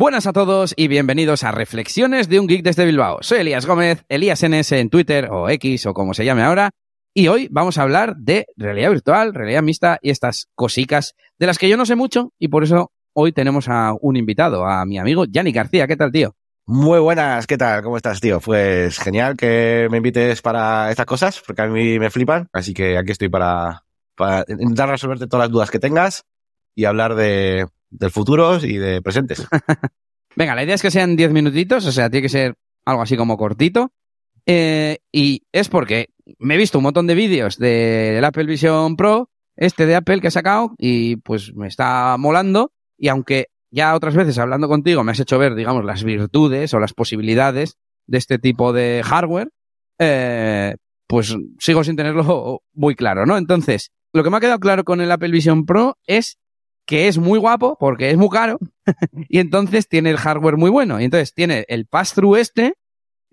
Buenas 0.00 0.26
a 0.26 0.32
todos 0.32 0.72
y 0.78 0.88
bienvenidos 0.88 1.44
a 1.44 1.52
Reflexiones 1.52 2.26
de 2.30 2.40
un 2.40 2.46
Geek 2.46 2.62
desde 2.62 2.86
Bilbao. 2.86 3.18
Soy 3.20 3.40
Elías 3.40 3.66
Gómez, 3.66 4.02
Elías 4.08 4.42
NS 4.42 4.72
en 4.72 4.88
Twitter 4.88 5.28
o 5.30 5.50
X 5.50 5.84
o 5.84 5.92
como 5.92 6.14
se 6.14 6.24
llame 6.24 6.42
ahora, 6.42 6.70
y 7.12 7.28
hoy 7.28 7.48
vamos 7.50 7.76
a 7.76 7.82
hablar 7.82 8.16
de 8.16 8.46
realidad 8.56 8.92
virtual, 8.92 9.34
realidad 9.34 9.62
mixta 9.62 9.98
y 10.00 10.08
estas 10.08 10.48
cosicas 10.54 11.14
de 11.38 11.46
las 11.46 11.58
que 11.58 11.68
yo 11.68 11.76
no 11.76 11.84
sé 11.84 11.96
mucho 11.96 12.32
y 12.38 12.48
por 12.48 12.64
eso 12.64 12.92
hoy 13.12 13.32
tenemos 13.32 13.68
a 13.68 13.92
un 14.00 14.16
invitado, 14.16 14.64
a 14.64 14.86
mi 14.86 14.98
amigo 14.98 15.26
Yanni 15.26 15.52
García. 15.52 15.86
¿Qué 15.86 15.98
tal, 15.98 16.10
tío? 16.10 16.34
Muy 16.64 16.98
buenas, 16.98 17.46
¿qué 17.46 17.58
tal? 17.58 17.82
¿Cómo 17.82 17.98
estás, 17.98 18.22
tío? 18.22 18.40
Pues 18.40 18.98
genial 18.98 19.36
que 19.36 19.86
me 19.90 19.98
invites 19.98 20.40
para 20.40 20.90
estas 20.90 21.04
cosas, 21.04 21.42
porque 21.46 21.60
a 21.60 21.66
mí 21.66 21.98
me 21.98 22.08
flipan, 22.08 22.48
así 22.54 22.72
que 22.72 22.96
aquí 22.96 23.12
estoy 23.12 23.28
para, 23.28 23.82
para 24.14 24.46
intentar 24.48 24.88
resolverte 24.88 25.26
todas 25.26 25.44
las 25.44 25.52
dudas 25.52 25.70
que 25.70 25.78
tengas 25.78 26.24
y 26.74 26.86
hablar 26.86 27.16
de, 27.16 27.66
del 27.90 28.10
futuros 28.10 28.64
y 28.64 28.78
de 28.78 29.02
presentes. 29.02 29.46
Venga, 30.36 30.54
la 30.54 30.62
idea 30.62 30.74
es 30.74 30.82
que 30.82 30.90
sean 30.90 31.16
10 31.16 31.32
minutitos, 31.32 31.84
o 31.86 31.92
sea, 31.92 32.08
tiene 32.08 32.22
que 32.22 32.28
ser 32.28 32.54
algo 32.84 33.02
así 33.02 33.16
como 33.16 33.36
cortito. 33.36 33.92
Eh, 34.46 34.98
y 35.12 35.42
es 35.52 35.68
porque 35.68 36.10
me 36.38 36.54
he 36.54 36.58
visto 36.58 36.78
un 36.78 36.84
montón 36.84 37.06
de 37.06 37.14
vídeos 37.14 37.58
del 37.58 38.24
Apple 38.24 38.44
Vision 38.44 38.96
Pro, 38.96 39.28
este 39.56 39.86
de 39.86 39.96
Apple 39.96 40.20
que 40.20 40.28
he 40.28 40.30
sacado, 40.32 40.74
y 40.78 41.16
pues 41.16 41.54
me 41.54 41.68
está 41.68 42.16
molando. 42.18 42.72
Y 42.96 43.08
aunque 43.08 43.48
ya 43.70 43.94
otras 43.94 44.14
veces 44.14 44.38
hablando 44.38 44.68
contigo 44.68 45.04
me 45.04 45.12
has 45.12 45.20
hecho 45.20 45.38
ver, 45.38 45.54
digamos, 45.54 45.84
las 45.84 46.04
virtudes 46.04 46.72
o 46.74 46.80
las 46.80 46.92
posibilidades 46.92 47.76
de 48.06 48.18
este 48.18 48.38
tipo 48.38 48.72
de 48.72 49.02
hardware, 49.04 49.50
eh, 49.98 50.76
pues 51.06 51.36
sigo 51.58 51.84
sin 51.84 51.96
tenerlo 51.96 52.62
muy 52.72 52.94
claro, 52.94 53.26
¿no? 53.26 53.36
Entonces, 53.36 53.90
lo 54.12 54.24
que 54.24 54.30
me 54.30 54.36
ha 54.36 54.40
quedado 54.40 54.58
claro 54.58 54.84
con 54.84 55.00
el 55.00 55.12
Apple 55.12 55.30
Vision 55.30 55.66
Pro 55.66 55.98
es 56.06 56.38
que 56.90 57.06
es 57.06 57.18
muy 57.18 57.38
guapo 57.38 57.76
porque 57.78 58.10
es 58.10 58.16
muy 58.16 58.28
caro 58.30 58.58
y 59.28 59.38
entonces 59.38 59.86
tiene 59.86 60.10
el 60.10 60.16
hardware 60.16 60.56
muy 60.56 60.70
bueno. 60.70 61.00
Y 61.00 61.04
entonces 61.04 61.32
tiene 61.32 61.64
el 61.68 61.86
pass-through 61.86 62.34
este 62.34 62.74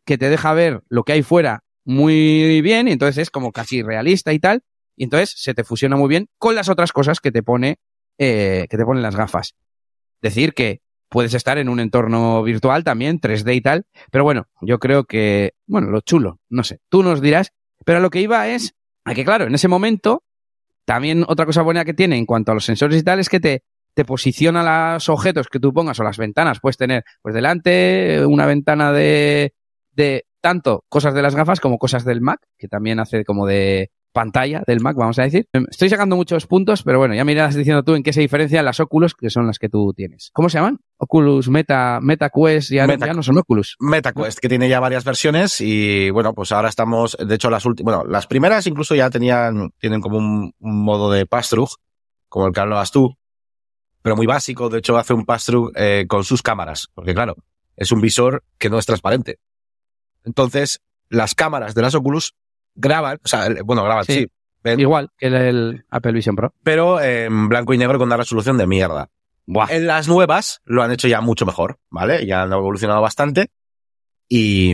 que 0.05 0.19
te 0.19 0.29
deja 0.29 0.53
ver 0.53 0.83
lo 0.89 1.03
que 1.03 1.13
hay 1.13 1.23
fuera 1.23 1.63
muy 1.83 2.61
bien 2.61 2.87
y 2.87 2.91
entonces 2.91 3.17
es 3.17 3.29
como 3.31 3.51
casi 3.51 3.81
realista 3.81 4.31
y 4.31 4.37
tal. 4.37 4.61
Y 4.95 5.05
entonces 5.05 5.33
se 5.35 5.55
te 5.55 5.63
fusiona 5.63 5.95
muy 5.95 6.07
bien 6.07 6.29
con 6.37 6.53
las 6.53 6.69
otras 6.69 6.91
cosas 6.91 7.19
que 7.19 7.31
te 7.31 7.41
pone, 7.41 7.79
eh, 8.19 8.67
que 8.69 8.77
te 8.77 8.85
ponen 8.85 9.01
las 9.01 9.15
gafas. 9.15 9.55
Decir 10.21 10.53
que 10.53 10.81
puedes 11.09 11.33
estar 11.33 11.57
en 11.57 11.67
un 11.67 11.79
entorno 11.79 12.43
virtual 12.43 12.83
también, 12.83 13.19
3D 13.19 13.55
y 13.55 13.61
tal. 13.61 13.87
Pero 14.11 14.23
bueno, 14.23 14.45
yo 14.61 14.77
creo 14.77 15.05
que, 15.05 15.55
bueno, 15.65 15.89
lo 15.89 16.01
chulo, 16.01 16.39
no 16.47 16.63
sé, 16.63 16.79
tú 16.89 17.01
nos 17.01 17.21
dirás. 17.21 17.53
Pero 17.85 18.01
lo 18.01 18.11
que 18.11 18.21
iba 18.21 18.47
es 18.49 18.75
a 19.03 19.15
que, 19.15 19.25
claro, 19.25 19.45
en 19.45 19.55
ese 19.55 19.67
momento 19.67 20.21
también 20.87 21.25
otra 21.27 21.45
cosa 21.45 21.63
buena 21.63 21.83
que 21.83 21.93
tiene 21.93 22.17
en 22.17 22.25
cuanto 22.25 22.53
a 22.53 22.55
los 22.55 22.63
sensores 22.63 23.01
y 23.01 23.03
tal 23.03 23.19
es 23.19 23.27
que 23.27 23.41
te, 23.41 23.63
te 23.93 24.05
posiciona 24.05 24.93
los 24.93 25.09
objetos 25.09 25.47
que 25.47 25.59
tú 25.59 25.73
pongas 25.73 25.99
o 25.99 26.03
las 26.03 26.17
ventanas. 26.17 26.61
Puedes 26.61 26.77
tener, 26.77 27.03
pues 27.21 27.35
delante, 27.35 28.25
una 28.25 28.45
ventana 28.45 28.93
de, 28.93 29.53
de 29.91 30.25
tanto 30.39 30.85
cosas 30.87 31.13
de 31.13 31.21
las 31.21 31.35
gafas 31.35 31.59
como 31.59 31.77
cosas 31.77 32.05
del 32.05 32.21
Mac, 32.21 32.39
que 32.57 32.69
también 32.69 33.01
hace 33.01 33.25
como 33.25 33.45
de 33.45 33.91
pantalla 34.17 34.63
del 34.65 34.79
Mac, 34.81 34.95
vamos 34.97 35.19
a 35.19 35.23
decir. 35.23 35.47
Estoy 35.69 35.89
sacando 35.89 36.15
muchos 36.15 36.47
puntos, 36.47 36.81
pero 36.83 36.97
bueno, 36.97 37.13
ya 37.13 37.23
me 37.23 37.31
irás 37.33 37.53
diciendo 37.55 37.83
tú 37.83 37.93
en 37.95 38.01
qué 38.03 38.11
se 38.13 38.21
diferencian 38.21 38.65
las 38.65 38.79
Oculus, 38.79 39.13
que 39.13 39.29
son 39.29 39.45
las 39.45 39.59
que 39.59 39.69
tú 39.69 39.93
tienes. 39.95 40.31
¿Cómo 40.33 40.49
se 40.49 40.57
llaman? 40.57 40.79
Oculus 40.97 41.49
Meta, 41.49 41.99
Meta 42.01 42.29
Quest, 42.29 42.71
ya, 42.71 42.87
Meta- 42.87 43.05
ya 43.05 43.13
no 43.13 43.21
son 43.21 43.37
Oculus. 43.37 43.75
MetaQuest, 43.79 44.39
que 44.39 44.49
tiene 44.49 44.67
ya 44.67 44.79
varias 44.79 45.03
versiones 45.03 45.61
y 45.61 46.09
bueno, 46.09 46.33
pues 46.33 46.51
ahora 46.51 46.69
estamos, 46.69 47.15
de 47.23 47.35
hecho 47.35 47.49
las 47.51 47.65
últimas, 47.65 47.95
bueno, 47.95 48.09
las 48.11 48.25
primeras 48.27 48.65
incluso 48.65 48.95
ya 48.95 49.09
tenían, 49.11 49.69
tienen 49.79 50.01
como 50.01 50.17
un, 50.17 50.53
un 50.59 50.83
modo 50.83 51.11
de 51.11 51.25
pass-through, 51.27 51.69
como 52.27 52.47
el 52.47 52.53
que 52.53 52.59
hablabas 52.59 52.91
tú, 52.91 53.15
pero 54.01 54.15
muy 54.15 54.25
básico, 54.25 54.69
de 54.69 54.79
hecho 54.79 54.97
hace 54.97 55.13
un 55.13 55.25
pass-through 55.25 55.71
eh, 55.75 56.05
con 56.07 56.23
sus 56.23 56.41
cámaras, 56.41 56.87
porque 56.95 57.13
claro, 57.13 57.35
es 57.75 57.91
un 57.91 58.01
visor 58.01 58.43
que 58.57 58.69
no 58.71 58.79
es 58.79 58.85
transparente. 58.87 59.37
Entonces, 60.25 60.81
las 61.09 61.35
cámaras 61.35 61.75
de 61.75 61.81
las 61.83 61.93
Oculus 61.95 62.33
graban, 62.77 63.19
o 63.23 63.27
sea, 63.27 63.49
bueno, 63.65 63.83
graban, 63.83 64.05
Sí. 64.05 64.13
sí, 64.13 64.27
ven, 64.63 64.79
Igual 64.79 65.09
que 65.17 65.27
el, 65.27 65.35
el 65.35 65.85
Apple 65.89 66.13
Vision 66.13 66.35
Pro. 66.35 66.53
pero 66.63 67.01
en 67.01 67.49
blanco 67.49 67.73
y 67.73 67.77
negro 67.77 67.97
con 67.97 68.07
una 68.07 68.17
resolución 68.17 68.57
de 68.57 68.65
mierda. 68.67 69.09
Buah. 69.45 69.67
En 69.69 69.87
las 69.87 70.07
nuevas 70.07 70.61
lo 70.65 70.83
han 70.83 70.91
hecho 70.91 71.07
ya 71.07 71.21
mucho 71.21 71.45
mejor, 71.45 71.79
¿vale? 71.89 72.25
Ya 72.25 72.43
han 72.43 72.51
evolucionado 72.53 73.01
bastante. 73.01 73.47
Y, 74.29 74.73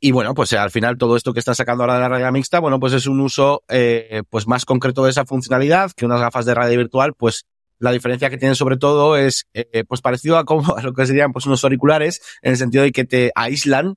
y 0.00 0.10
bueno, 0.12 0.32
pues 0.34 0.52
eh, 0.52 0.58
al 0.58 0.70
final 0.70 0.96
todo 0.96 1.16
esto 1.16 1.32
que 1.34 1.40
están 1.40 1.54
sacando 1.54 1.82
ahora 1.82 1.94
de 1.94 2.00
la 2.00 2.08
realidad 2.08 2.32
mixta, 2.32 2.58
bueno, 2.58 2.80
pues 2.80 2.92
es 2.94 3.06
un 3.06 3.20
uso 3.20 3.62
eh, 3.68 4.22
pues 4.30 4.46
más 4.46 4.64
concreto 4.64 5.04
de 5.04 5.10
esa 5.10 5.26
funcionalidad 5.26 5.90
que 5.94 6.06
unas 6.06 6.20
gafas 6.20 6.46
de 6.46 6.54
realidad 6.54 6.78
virtual, 6.78 7.14
pues 7.14 7.44
la 7.78 7.92
diferencia 7.92 8.30
que 8.30 8.38
tienen 8.38 8.56
sobre 8.56 8.76
todo 8.76 9.16
es 9.16 9.46
eh, 9.52 9.84
pues 9.86 10.00
parecido 10.00 10.38
a 10.38 10.44
como 10.44 10.74
a 10.76 10.82
lo 10.82 10.94
que 10.94 11.06
serían 11.06 11.32
pues 11.32 11.44
unos 11.46 11.62
auriculares 11.64 12.22
en 12.42 12.52
el 12.52 12.56
sentido 12.56 12.84
de 12.84 12.92
que 12.92 13.04
te 13.04 13.30
aíslan 13.34 13.94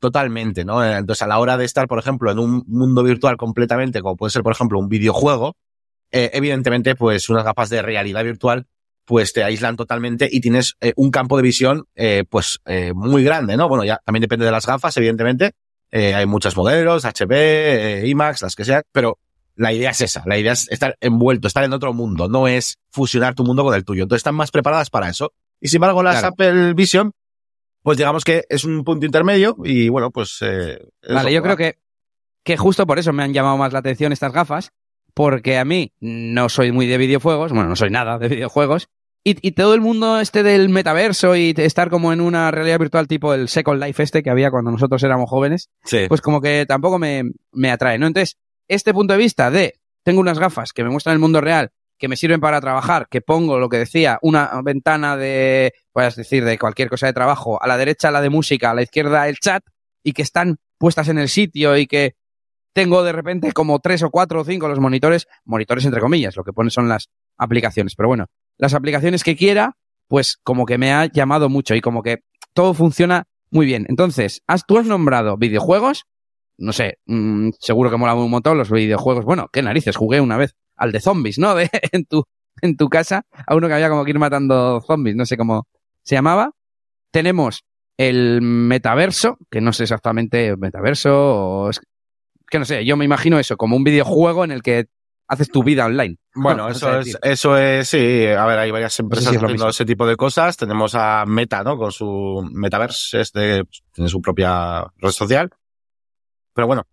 totalmente, 0.00 0.64
¿no? 0.64 0.84
Eh, 0.84 0.96
Entonces 0.98 1.22
a 1.22 1.26
la 1.26 1.38
hora 1.38 1.56
de 1.56 1.64
estar, 1.64 1.86
por 1.88 1.98
ejemplo, 1.98 2.30
en 2.30 2.38
un 2.38 2.64
mundo 2.66 3.02
virtual 3.02 3.36
completamente, 3.36 4.00
como 4.02 4.16
puede 4.16 4.30
ser, 4.30 4.42
por 4.42 4.52
ejemplo, 4.52 4.78
un 4.78 4.88
videojuego, 4.88 5.56
eh, 6.12 6.30
evidentemente, 6.34 6.94
pues 6.94 7.28
unas 7.28 7.44
gafas 7.44 7.70
de 7.70 7.82
realidad 7.82 8.22
virtual, 8.24 8.66
pues 9.06 9.32
te 9.32 9.44
aíslan 9.44 9.76
totalmente 9.76 10.28
y 10.30 10.40
tienes 10.40 10.76
eh, 10.80 10.92
un 10.96 11.10
campo 11.10 11.36
de 11.36 11.42
visión, 11.42 11.84
eh, 11.94 12.24
pues 12.28 12.60
eh, 12.64 12.92
muy 12.94 13.22
grande, 13.24 13.56
¿no? 13.56 13.68
Bueno, 13.68 13.84
ya 13.84 14.00
también 14.04 14.22
depende 14.22 14.46
de 14.46 14.50
las 14.52 14.66
gafas, 14.66 14.96
evidentemente. 14.96 15.52
Hay 15.92 16.26
muchos 16.26 16.56
modelos, 16.56 17.04
HP, 17.04 18.02
IMAX, 18.06 18.42
las 18.42 18.56
que 18.56 18.64
sean, 18.64 18.82
pero 18.90 19.18
la 19.54 19.72
idea 19.72 19.90
es 19.90 20.00
esa. 20.00 20.24
La 20.26 20.36
idea 20.36 20.52
es 20.52 20.68
estar 20.70 20.96
envuelto, 21.00 21.46
estar 21.46 21.62
en 21.62 21.72
otro 21.72 21.92
mundo, 21.92 22.28
no 22.28 22.48
es 22.48 22.78
fusionar 22.90 23.36
tu 23.36 23.44
mundo 23.44 23.62
con 23.62 23.74
el 23.74 23.84
tuyo. 23.84 24.02
Entonces 24.02 24.20
están 24.20 24.34
más 24.34 24.50
preparadas 24.50 24.90
para 24.90 25.08
eso. 25.08 25.32
Y 25.60 25.68
sin 25.68 25.76
embargo, 25.76 26.02
las 26.02 26.18
Claro. 26.18 26.28
Apple 26.32 26.74
Vision, 26.74 27.12
pues 27.84 27.96
digamos 27.98 28.24
que 28.24 28.44
es 28.48 28.64
un 28.64 28.82
punto 28.82 29.06
intermedio 29.06 29.56
y 29.62 29.88
bueno, 29.90 30.10
pues... 30.10 30.38
eh, 30.40 30.78
Vale, 31.08 31.32
yo 31.32 31.42
creo 31.42 31.56
que, 31.56 31.76
que 32.42 32.56
justo 32.56 32.86
por 32.86 32.98
eso 32.98 33.12
me 33.12 33.22
han 33.22 33.32
llamado 33.32 33.56
más 33.58 33.72
la 33.72 33.78
atención 33.80 34.10
estas 34.12 34.32
gafas, 34.32 34.72
porque 35.12 35.58
a 35.58 35.64
mí 35.64 35.92
no 36.00 36.48
soy 36.48 36.72
muy 36.72 36.86
de 36.86 36.98
videojuegos, 36.98 37.52
bueno, 37.52 37.68
no 37.68 37.76
soy 37.76 37.90
nada 37.90 38.18
de 38.18 38.28
videojuegos, 38.28 38.88
y, 39.22 39.36
y 39.46 39.52
todo 39.52 39.74
el 39.74 39.80
mundo 39.80 40.18
este 40.18 40.42
del 40.42 40.68
metaverso 40.70 41.36
y 41.36 41.54
estar 41.56 41.88
como 41.90 42.12
en 42.12 42.20
una 42.20 42.50
realidad 42.50 42.78
virtual 42.78 43.06
tipo 43.06 43.32
el 43.34 43.48
Second 43.48 43.82
Life 43.82 44.02
este 44.02 44.22
que 44.22 44.30
había 44.30 44.50
cuando 44.50 44.70
nosotros 44.70 45.02
éramos 45.02 45.28
jóvenes, 45.30 45.68
Sí. 45.84 46.06
pues 46.08 46.20
como 46.22 46.40
que 46.40 46.64
tampoco 46.66 46.98
me, 46.98 47.22
me 47.52 47.70
atrae, 47.70 47.98
¿no? 47.98 48.06
Entonces, 48.06 48.38
este 48.66 48.92
punto 48.94 49.12
de 49.12 49.18
vista 49.18 49.50
de 49.50 49.74
tengo 50.02 50.20
unas 50.20 50.38
gafas 50.38 50.72
que 50.72 50.82
me 50.84 50.90
muestran 50.90 51.12
el 51.14 51.20
mundo 51.20 51.40
real, 51.40 51.70
que 51.98 52.08
me 52.08 52.16
sirven 52.16 52.40
para 52.40 52.60
trabajar, 52.60 53.08
que 53.08 53.20
pongo 53.20 53.58
lo 53.58 53.68
que 53.68 53.78
decía, 53.78 54.18
una 54.22 54.50
ventana 54.62 55.16
de, 55.16 55.72
puedes 55.92 56.16
decir, 56.16 56.44
de 56.44 56.58
cualquier 56.58 56.88
cosa 56.88 57.06
de 57.06 57.12
trabajo, 57.12 57.62
a 57.62 57.66
la 57.66 57.76
derecha 57.76 58.10
la 58.10 58.20
de 58.20 58.30
música, 58.30 58.70
a 58.70 58.74
la 58.74 58.82
izquierda 58.82 59.28
el 59.28 59.36
chat, 59.36 59.62
y 60.02 60.12
que 60.12 60.22
están 60.22 60.56
puestas 60.78 61.08
en 61.08 61.18
el 61.18 61.28
sitio 61.28 61.76
y 61.76 61.86
que 61.86 62.14
tengo 62.74 63.02
de 63.04 63.12
repente 63.12 63.52
como 63.52 63.78
tres 63.78 64.02
o 64.02 64.10
cuatro 64.10 64.40
o 64.40 64.44
cinco 64.44 64.68
los 64.68 64.80
monitores, 64.80 65.26
monitores 65.44 65.84
entre 65.84 66.00
comillas, 66.00 66.36
lo 66.36 66.44
que 66.44 66.52
pone 66.52 66.70
son 66.70 66.88
las 66.88 67.08
aplicaciones, 67.38 67.94
pero 67.94 68.08
bueno, 68.08 68.26
las 68.58 68.74
aplicaciones 68.74 69.24
que 69.24 69.36
quiera, 69.36 69.76
pues 70.08 70.38
como 70.42 70.66
que 70.66 70.78
me 70.78 70.92
ha 70.92 71.06
llamado 71.06 71.48
mucho 71.48 71.74
y 71.74 71.80
como 71.80 72.02
que 72.02 72.18
todo 72.52 72.74
funciona 72.74 73.24
muy 73.50 73.66
bien. 73.66 73.86
Entonces, 73.88 74.42
has, 74.46 74.66
tú 74.66 74.78
has 74.78 74.86
nombrado 74.86 75.36
videojuegos, 75.36 76.04
no 76.58 76.72
sé, 76.72 76.98
mm, 77.06 77.50
seguro 77.60 77.90
que 77.90 77.96
mola 77.96 78.14
un 78.14 78.30
montón 78.30 78.58
los 78.58 78.70
videojuegos. 78.70 79.24
Bueno, 79.24 79.48
qué 79.52 79.62
narices, 79.62 79.96
jugué 79.96 80.20
una 80.20 80.36
vez 80.36 80.54
al 80.76 80.92
de 80.92 81.00
zombies, 81.00 81.38
¿no? 81.38 81.54
De, 81.54 81.70
en, 81.92 82.04
tu, 82.04 82.24
en 82.62 82.76
tu 82.76 82.88
casa, 82.88 83.26
a 83.46 83.54
uno 83.54 83.68
que 83.68 83.74
había 83.74 83.88
como 83.88 84.04
que 84.04 84.10
ir 84.10 84.18
matando 84.18 84.80
zombies, 84.86 85.16
no 85.16 85.26
sé 85.26 85.36
cómo 85.36 85.66
se 86.02 86.14
llamaba. 86.14 86.50
Tenemos 87.10 87.64
el 87.96 88.40
metaverso, 88.42 89.38
que 89.50 89.60
no 89.60 89.72
sé 89.72 89.84
exactamente 89.84 90.56
metaverso 90.56 91.12
o 91.14 91.70
es 91.70 91.80
que 92.50 92.58
no 92.58 92.64
sé, 92.64 92.84
yo 92.84 92.96
me 92.96 93.04
imagino 93.04 93.38
eso 93.38 93.56
como 93.56 93.76
un 93.76 93.84
videojuego 93.84 94.44
en 94.44 94.52
el 94.52 94.62
que 94.62 94.86
haces 95.26 95.50
tu 95.50 95.64
vida 95.64 95.86
online. 95.86 96.16
Bueno, 96.34 96.64
No, 96.64 96.68
eso 96.68 96.90
no 96.90 97.02
sé 97.02 97.10
es, 97.10 97.18
eso 97.22 97.56
es, 97.56 97.88
sí, 97.88 98.26
a 98.26 98.44
ver, 98.46 98.58
hay 98.58 98.70
varias 98.70 98.98
empresas 99.00 99.34
lo 99.34 99.46
haciendo 99.46 99.68
ese 99.68 99.84
tipo 99.84 100.06
de 100.06 100.16
cosas. 100.16 100.56
Tenemos 100.56 100.94
a 100.94 101.24
Meta, 101.26 101.62
¿no? 101.62 101.76
Con 101.76 101.92
su 101.92 102.48
Metaverse, 102.52 103.20
este, 103.20 103.64
tiene 103.92 104.08
su 104.08 104.20
propia 104.20 104.84
red 104.98 105.10
social. 105.10 105.50
Pero 106.52 106.66
bueno, 106.66 106.86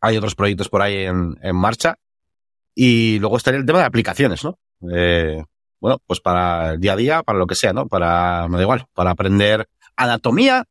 hay 0.00 0.16
otros 0.16 0.34
proyectos 0.34 0.68
por 0.68 0.82
ahí 0.82 1.04
en, 1.04 1.36
en 1.42 1.56
marcha. 1.56 1.98
Y 2.74 3.18
luego 3.18 3.36
estaría 3.36 3.60
el 3.60 3.66
tema 3.66 3.80
de 3.80 3.84
aplicaciones, 3.84 4.44
¿no? 4.44 4.58
Eh, 4.92 5.42
bueno, 5.80 5.98
pues 6.06 6.20
para 6.20 6.72
el 6.72 6.80
día 6.80 6.92
a 6.92 6.96
día, 6.96 7.22
para 7.22 7.38
lo 7.38 7.46
que 7.46 7.54
sea, 7.54 7.72
¿no? 7.72 7.86
Para, 7.88 8.46
me 8.48 8.56
da 8.56 8.62
igual, 8.62 8.86
para 8.94 9.10
aprender 9.10 9.66
anatomía, 9.96 10.64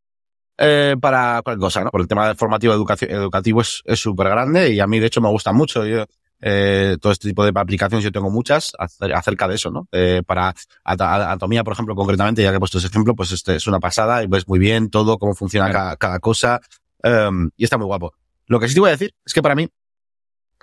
eh, 0.57 0.95
para 0.99 1.41
cualquier 1.43 1.59
cosa, 1.61 1.83
¿no? 1.83 1.91
Por 1.91 2.01
el 2.01 2.07
tema 2.07 2.27
del 2.27 2.35
formativo 2.35 2.73
educativo 2.73 3.61
es 3.61 3.81
es 3.85 3.99
súper 3.99 4.29
grande 4.29 4.71
y 4.73 4.79
a 4.79 4.87
mí, 4.87 4.99
de 4.99 5.07
hecho, 5.07 5.21
me 5.21 5.29
gusta 5.29 5.51
mucho. 5.53 5.85
Yo, 5.85 6.05
eh, 6.41 6.97
todo 7.01 7.11
este 7.11 7.27
tipo 7.29 7.43
de 7.43 7.51
aplicaciones 7.53 8.03
yo 8.03 8.11
tengo 8.11 8.29
muchas 8.29 8.71
acer- 8.79 9.13
acerca 9.13 9.47
de 9.47 9.55
eso, 9.55 9.71
¿no? 9.71 9.87
Eh, 9.91 10.21
para 10.25 10.53
at- 10.83 11.01
anatomía, 11.01 11.63
por 11.63 11.73
ejemplo, 11.73 11.95
concretamente, 11.95 12.41
ya 12.43 12.49
que 12.51 12.57
he 12.57 12.59
puesto 12.59 12.77
ese 12.77 12.87
ejemplo, 12.87 13.15
pues 13.15 13.31
este 13.31 13.55
es 13.55 13.67
una 13.67 13.79
pasada 13.79 14.23
y 14.23 14.27
ves 14.27 14.47
muy 14.47 14.59
bien 14.59 14.89
todo, 14.89 15.17
cómo 15.17 15.33
funciona 15.35 15.71
cada, 15.71 15.95
cada 15.97 16.19
cosa, 16.19 16.59
em, 17.03 17.49
y 17.57 17.63
está 17.65 17.77
muy 17.77 17.87
guapo. 17.87 18.13
Lo 18.47 18.59
que 18.59 18.67
sí 18.67 18.73
te 18.73 18.79
voy 18.79 18.89
a 18.89 18.91
decir 18.93 19.13
es 19.25 19.33
que 19.33 19.41
para 19.41 19.55
mí, 19.55 19.67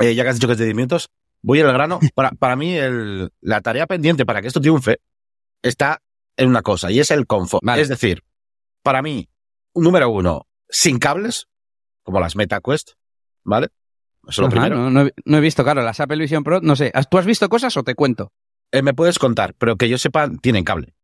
eh, 0.01 0.15
ya 0.15 0.23
que 0.25 0.29
has 0.31 0.37
dicho 0.37 0.47
que 0.47 0.53
es 0.55 0.59
de 0.59 0.65
10 0.65 0.77
minutos, 0.77 1.09
voy 1.47 1.61
al 1.61 1.73
grano. 1.73 2.01
Para, 2.15 2.31
para 2.33 2.57
mí, 2.57 2.75
el, 2.75 3.31
la 3.41 3.61
tarea 3.61 3.87
pendiente 3.87 4.27
para 4.27 4.43
que 4.43 4.49
esto 4.49 4.61
triunfe 4.61 4.99
está 5.63 6.03
en 6.37 6.49
una 6.49 6.63
cosa, 6.63 6.91
y 6.91 6.99
es 7.01 7.11
el 7.11 7.27
confort. 7.27 7.65
Vale. 7.65 7.81
Es 7.83 7.89
decir, 7.89 8.23
para 8.83 9.01
mí, 9.01 9.29
número 9.75 10.11
uno, 10.11 10.47
sin 10.69 10.99
cables, 10.99 11.49
como 12.03 12.21
las 12.21 12.37
MetaQuest, 12.37 12.91
¿vale? 13.45 13.69
Eso 14.29 14.43
es 14.43 14.47
lo 14.47 14.49
primero. 14.51 14.77
no, 14.77 14.91
no 14.91 15.03
he, 15.07 15.13
no 15.25 15.39
he 15.39 15.41
visto, 15.41 15.63
claro, 15.65 15.83
las 15.83 16.01
Apple 16.01 16.19
Vision 16.19 16.43
Pro, 16.45 16.61
no 16.61 16.75
sé. 16.77 16.91
¿has- 16.95 17.09
¿Tú 17.09 17.17
has 17.19 17.27
visto 17.27 17.49
cosas 17.49 17.77
o 17.77 17.85
te 17.85 17.95
cuento? 17.95 18.33
Eh, 18.73 18.83
me 18.83 18.93
puedes 18.93 19.19
contar, 19.19 19.55
pero 19.55 19.77
que 19.77 19.89
yo 19.89 19.97
sepa, 19.99 20.29
tienen 20.43 20.65
cable. 20.65 20.95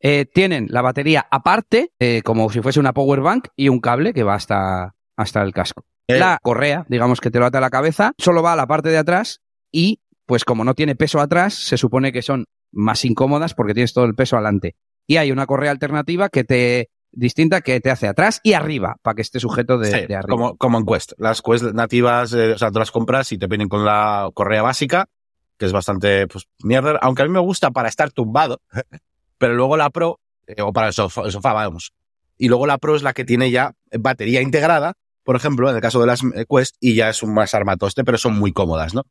Eh, 0.00 0.24
tienen 0.26 0.66
la 0.70 0.82
batería 0.82 1.26
aparte, 1.30 1.92
eh, 1.98 2.22
como 2.22 2.50
si 2.50 2.60
fuese 2.60 2.80
una 2.80 2.92
power 2.92 3.20
bank, 3.20 3.48
y 3.56 3.68
un 3.68 3.80
cable 3.80 4.12
que 4.14 4.22
va 4.22 4.34
hasta, 4.34 4.94
hasta 5.16 5.42
el 5.42 5.52
casco. 5.52 5.84
Eh, 6.08 6.18
La 6.18 6.38
correa, 6.42 6.84
digamos 6.88 7.20
que 7.20 7.30
te 7.30 7.38
lo 7.38 7.46
ata 7.46 7.58
a 7.58 7.60
la 7.62 7.70
cabeza, 7.70 8.12
solo 8.18 8.42
va 8.42 8.52
a 8.52 8.56
la 8.56 8.66
parte 8.66 8.90
de 8.90 8.98
atrás 8.98 9.40
y, 9.72 10.00
pues 10.26 10.44
como 10.44 10.64
no 10.64 10.74
tiene 10.74 10.96
peso 10.96 11.20
atrás, 11.20 11.54
se 11.54 11.76
supone 11.76 12.12
que 12.12 12.22
son 12.22 12.46
más 12.72 13.04
incómodas 13.04 13.54
porque 13.54 13.74
tienes 13.74 13.94
todo 13.94 14.04
el 14.04 14.14
peso 14.14 14.36
adelante. 14.36 14.76
Y 15.06 15.16
hay 15.16 15.30
una 15.30 15.46
correa 15.46 15.70
alternativa 15.70 16.28
que 16.28 16.44
te 16.44 16.90
distinta 17.16 17.60
que 17.60 17.80
te 17.80 17.90
hace 17.90 18.08
atrás 18.08 18.40
y 18.42 18.54
arriba, 18.54 18.96
para 19.02 19.14
que 19.14 19.22
esté 19.22 19.38
sujeto 19.40 19.78
de, 19.78 19.86
sí, 19.86 20.06
de 20.06 20.16
arriba. 20.16 20.36
como, 20.36 20.56
como 20.56 20.78
en 20.78 20.86
Quest. 20.86 21.12
Las 21.16 21.42
Quest 21.42 21.64
nativas, 21.72 22.32
eh, 22.32 22.52
o 22.52 22.58
sea, 22.58 22.70
tú 22.70 22.78
las 22.78 22.90
compras 22.90 23.30
y 23.32 23.38
te 23.38 23.46
vienen 23.46 23.68
con 23.68 23.84
la 23.84 24.30
correa 24.34 24.62
básica, 24.62 25.06
que 25.56 25.66
es 25.66 25.72
bastante, 25.72 26.26
pues, 26.26 26.48
mierda. 26.62 26.98
Aunque 27.00 27.22
a 27.22 27.26
mí 27.26 27.30
me 27.30 27.40
gusta 27.40 27.70
para 27.70 27.88
estar 27.88 28.10
tumbado, 28.10 28.60
pero 29.38 29.54
luego 29.54 29.76
la 29.76 29.90
Pro, 29.90 30.20
eh, 30.46 30.60
o 30.60 30.72
para 30.72 30.88
el 30.88 30.92
sofá, 30.92 31.22
el 31.22 31.32
sofá, 31.32 31.52
vamos. 31.52 31.92
Y 32.36 32.48
luego 32.48 32.66
la 32.66 32.78
Pro 32.78 32.96
es 32.96 33.02
la 33.02 33.12
que 33.12 33.24
tiene 33.24 33.50
ya 33.50 33.74
batería 33.98 34.42
integrada, 34.42 34.94
por 35.24 35.34
ejemplo, 35.36 35.68
en 35.70 35.76
el 35.76 35.82
caso 35.82 36.00
de 36.00 36.06
las 36.06 36.22
eh, 36.22 36.44
Quest, 36.48 36.76
y 36.80 36.94
ya 36.94 37.08
es 37.10 37.22
un 37.22 37.34
más 37.34 37.54
armatoste, 37.54 38.04
pero 38.04 38.18
son 38.18 38.38
muy 38.38 38.52
cómodas, 38.52 38.94
¿no? 38.94 39.02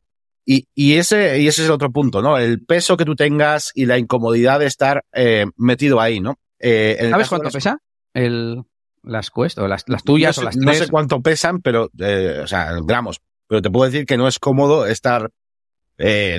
Y, 0.46 0.68
y 0.74 0.94
ese, 0.94 1.40
y 1.40 1.48
ese 1.48 1.62
es 1.62 1.68
el 1.68 1.72
otro 1.74 1.90
punto, 1.90 2.20
¿no? 2.22 2.38
El 2.38 2.62
peso 2.64 2.96
que 2.96 3.04
tú 3.04 3.16
tengas 3.16 3.70
y 3.74 3.86
la 3.86 3.98
incomodidad 3.98 4.60
de 4.60 4.66
estar 4.66 5.04
eh, 5.12 5.46
metido 5.56 6.00
ahí, 6.00 6.20
¿no? 6.20 6.38
Eh, 6.58 7.08
¿Sabes 7.10 7.28
cuánto 7.28 7.44
las- 7.44 7.54
pesa? 7.54 7.78
El, 8.12 8.62
las 9.02 9.30
Quest 9.30 9.58
o 9.58 9.66
las, 9.68 9.84
las 9.88 10.04
tuyas 10.04 10.36
no 10.36 10.40
o 10.40 10.42
sé, 10.42 10.44
las 10.46 10.56
no 10.56 10.66
tres. 10.70 10.78
sé 10.78 10.88
cuánto 10.88 11.20
pesan, 11.20 11.60
pero, 11.62 11.90
eh, 11.98 12.40
o 12.42 12.46
sea, 12.46 12.72
gramos. 12.84 13.20
Pero 13.48 13.60
te 13.62 13.70
puedo 13.70 13.90
decir 13.90 14.06
que 14.06 14.16
no 14.16 14.28
es 14.28 14.38
cómodo 14.38 14.86
estar 14.86 15.30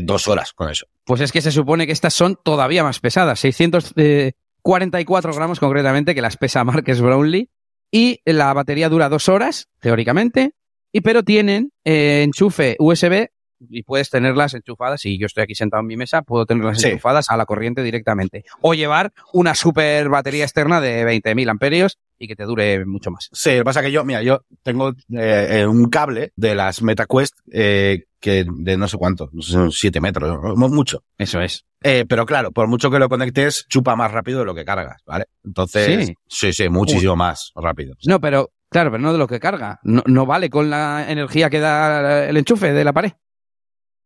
dos 0.04 0.28
horas 0.28 0.54
con 0.54 0.70
eso. 0.70 0.86
Pues 1.06 1.22
es 1.22 1.32
que 1.32 1.42
se 1.42 1.52
supone 1.52 1.86
que 1.86 1.94
estas 1.94 2.14
son 2.14 2.38
todavía 2.44 2.84
más 2.84 3.00
pesadas, 3.00 3.40
644 3.40 5.34
gramos 5.34 5.60
concretamente, 5.60 6.14
que 6.16 6.22
las 6.22 6.38
pesa 6.38 6.64
Marques 6.64 7.02
Brownlee. 7.02 7.50
Y 7.98 8.20
la 8.26 8.52
batería 8.54 8.90
dura 8.90 9.08
dos 9.08 9.30
horas, 9.30 9.70
teóricamente, 9.80 10.52
y 10.92 11.00
pero 11.00 11.24
tienen 11.24 11.72
eh, 11.86 12.24
enchufe 12.24 12.76
USB 12.78 13.28
y 13.70 13.84
puedes 13.84 14.10
tenerlas 14.10 14.54
enchufadas. 14.54 15.00
Si 15.00 15.18
yo 15.18 15.28
estoy 15.28 15.44
aquí 15.44 15.56
sentado 15.56 15.80
en 15.80 15.88
mi 15.88 15.96
mesa, 15.96 16.22
puedo 16.22 16.46
tenerlas 16.46 16.82
Sí. 16.82 16.90
enchufadas 16.90 17.30
a 17.30 17.38
la 17.38 17.46
corriente 17.46 17.84
directamente. 17.84 18.44
O 18.60 18.74
llevar 18.74 19.14
una 19.32 19.56
super 19.56 20.10
batería 20.10 20.44
externa 20.44 20.82
de 20.82 21.06
20.000 21.06 21.48
amperios 21.50 21.98
y 22.18 22.28
que 22.28 22.36
te 22.36 22.44
dure 22.46 22.86
mucho 22.86 23.12
más. 23.12 23.30
Sí, 23.32 23.52
lo 23.52 23.58
que 23.58 23.64
pasa 23.66 23.80
es 23.82 23.86
que 23.88 23.92
yo, 23.92 24.04
mira, 24.06 24.22
yo 24.24 24.42
tengo 24.64 24.90
eh, 24.90 25.48
eh, 25.62 25.66
un 25.68 25.90
cable 25.90 26.32
de 26.36 26.56
las 26.56 26.82
MetaQuest 26.82 27.34
eh, 27.52 28.06
que 28.20 28.46
de 28.50 28.78
no 28.78 28.88
sé 28.88 28.98
cuánto, 28.98 29.30
no 29.34 29.42
sé, 29.42 29.52
son 29.52 29.72
siete 29.72 30.00
metros, 30.02 30.30
no, 30.42 30.56
no 30.56 30.70
mucho. 30.70 31.04
Eso 31.18 31.42
es. 31.42 31.66
Eh, 31.84 32.06
pero 32.08 32.26
claro, 32.26 32.52
por 32.52 32.68
mucho 32.68 32.90
que 32.90 33.00
lo 33.00 33.10
conectes, 33.10 33.66
chupa 33.70 33.96
más 33.96 34.12
rápido 34.12 34.40
de 34.40 34.46
lo 34.46 34.56
que 34.56 34.66
cargas, 34.66 35.02
¿vale? 35.06 35.26
Entonces, 35.44 36.08
Sí. 36.08 36.14
sí, 36.28 36.54
sí, 36.54 36.70
muchísimo 36.70 37.16
más 37.16 37.52
rápido. 37.56 37.96
No, 38.08 38.20
pero 38.20 38.52
claro, 38.70 38.90
pero 38.92 39.04
no 39.04 39.12
de 39.12 39.20
lo 39.20 39.28
que 39.28 39.40
carga. 39.40 39.80
No, 39.84 40.02
no 40.08 40.26
vale 40.26 40.50
con 40.50 40.70
la 40.70 41.06
energía 41.10 41.50
que 41.50 41.60
da 41.60 42.26
el 42.28 42.38
enchufe 42.38 42.74
de 42.74 42.84
la 42.84 42.94
pared 42.94 43.12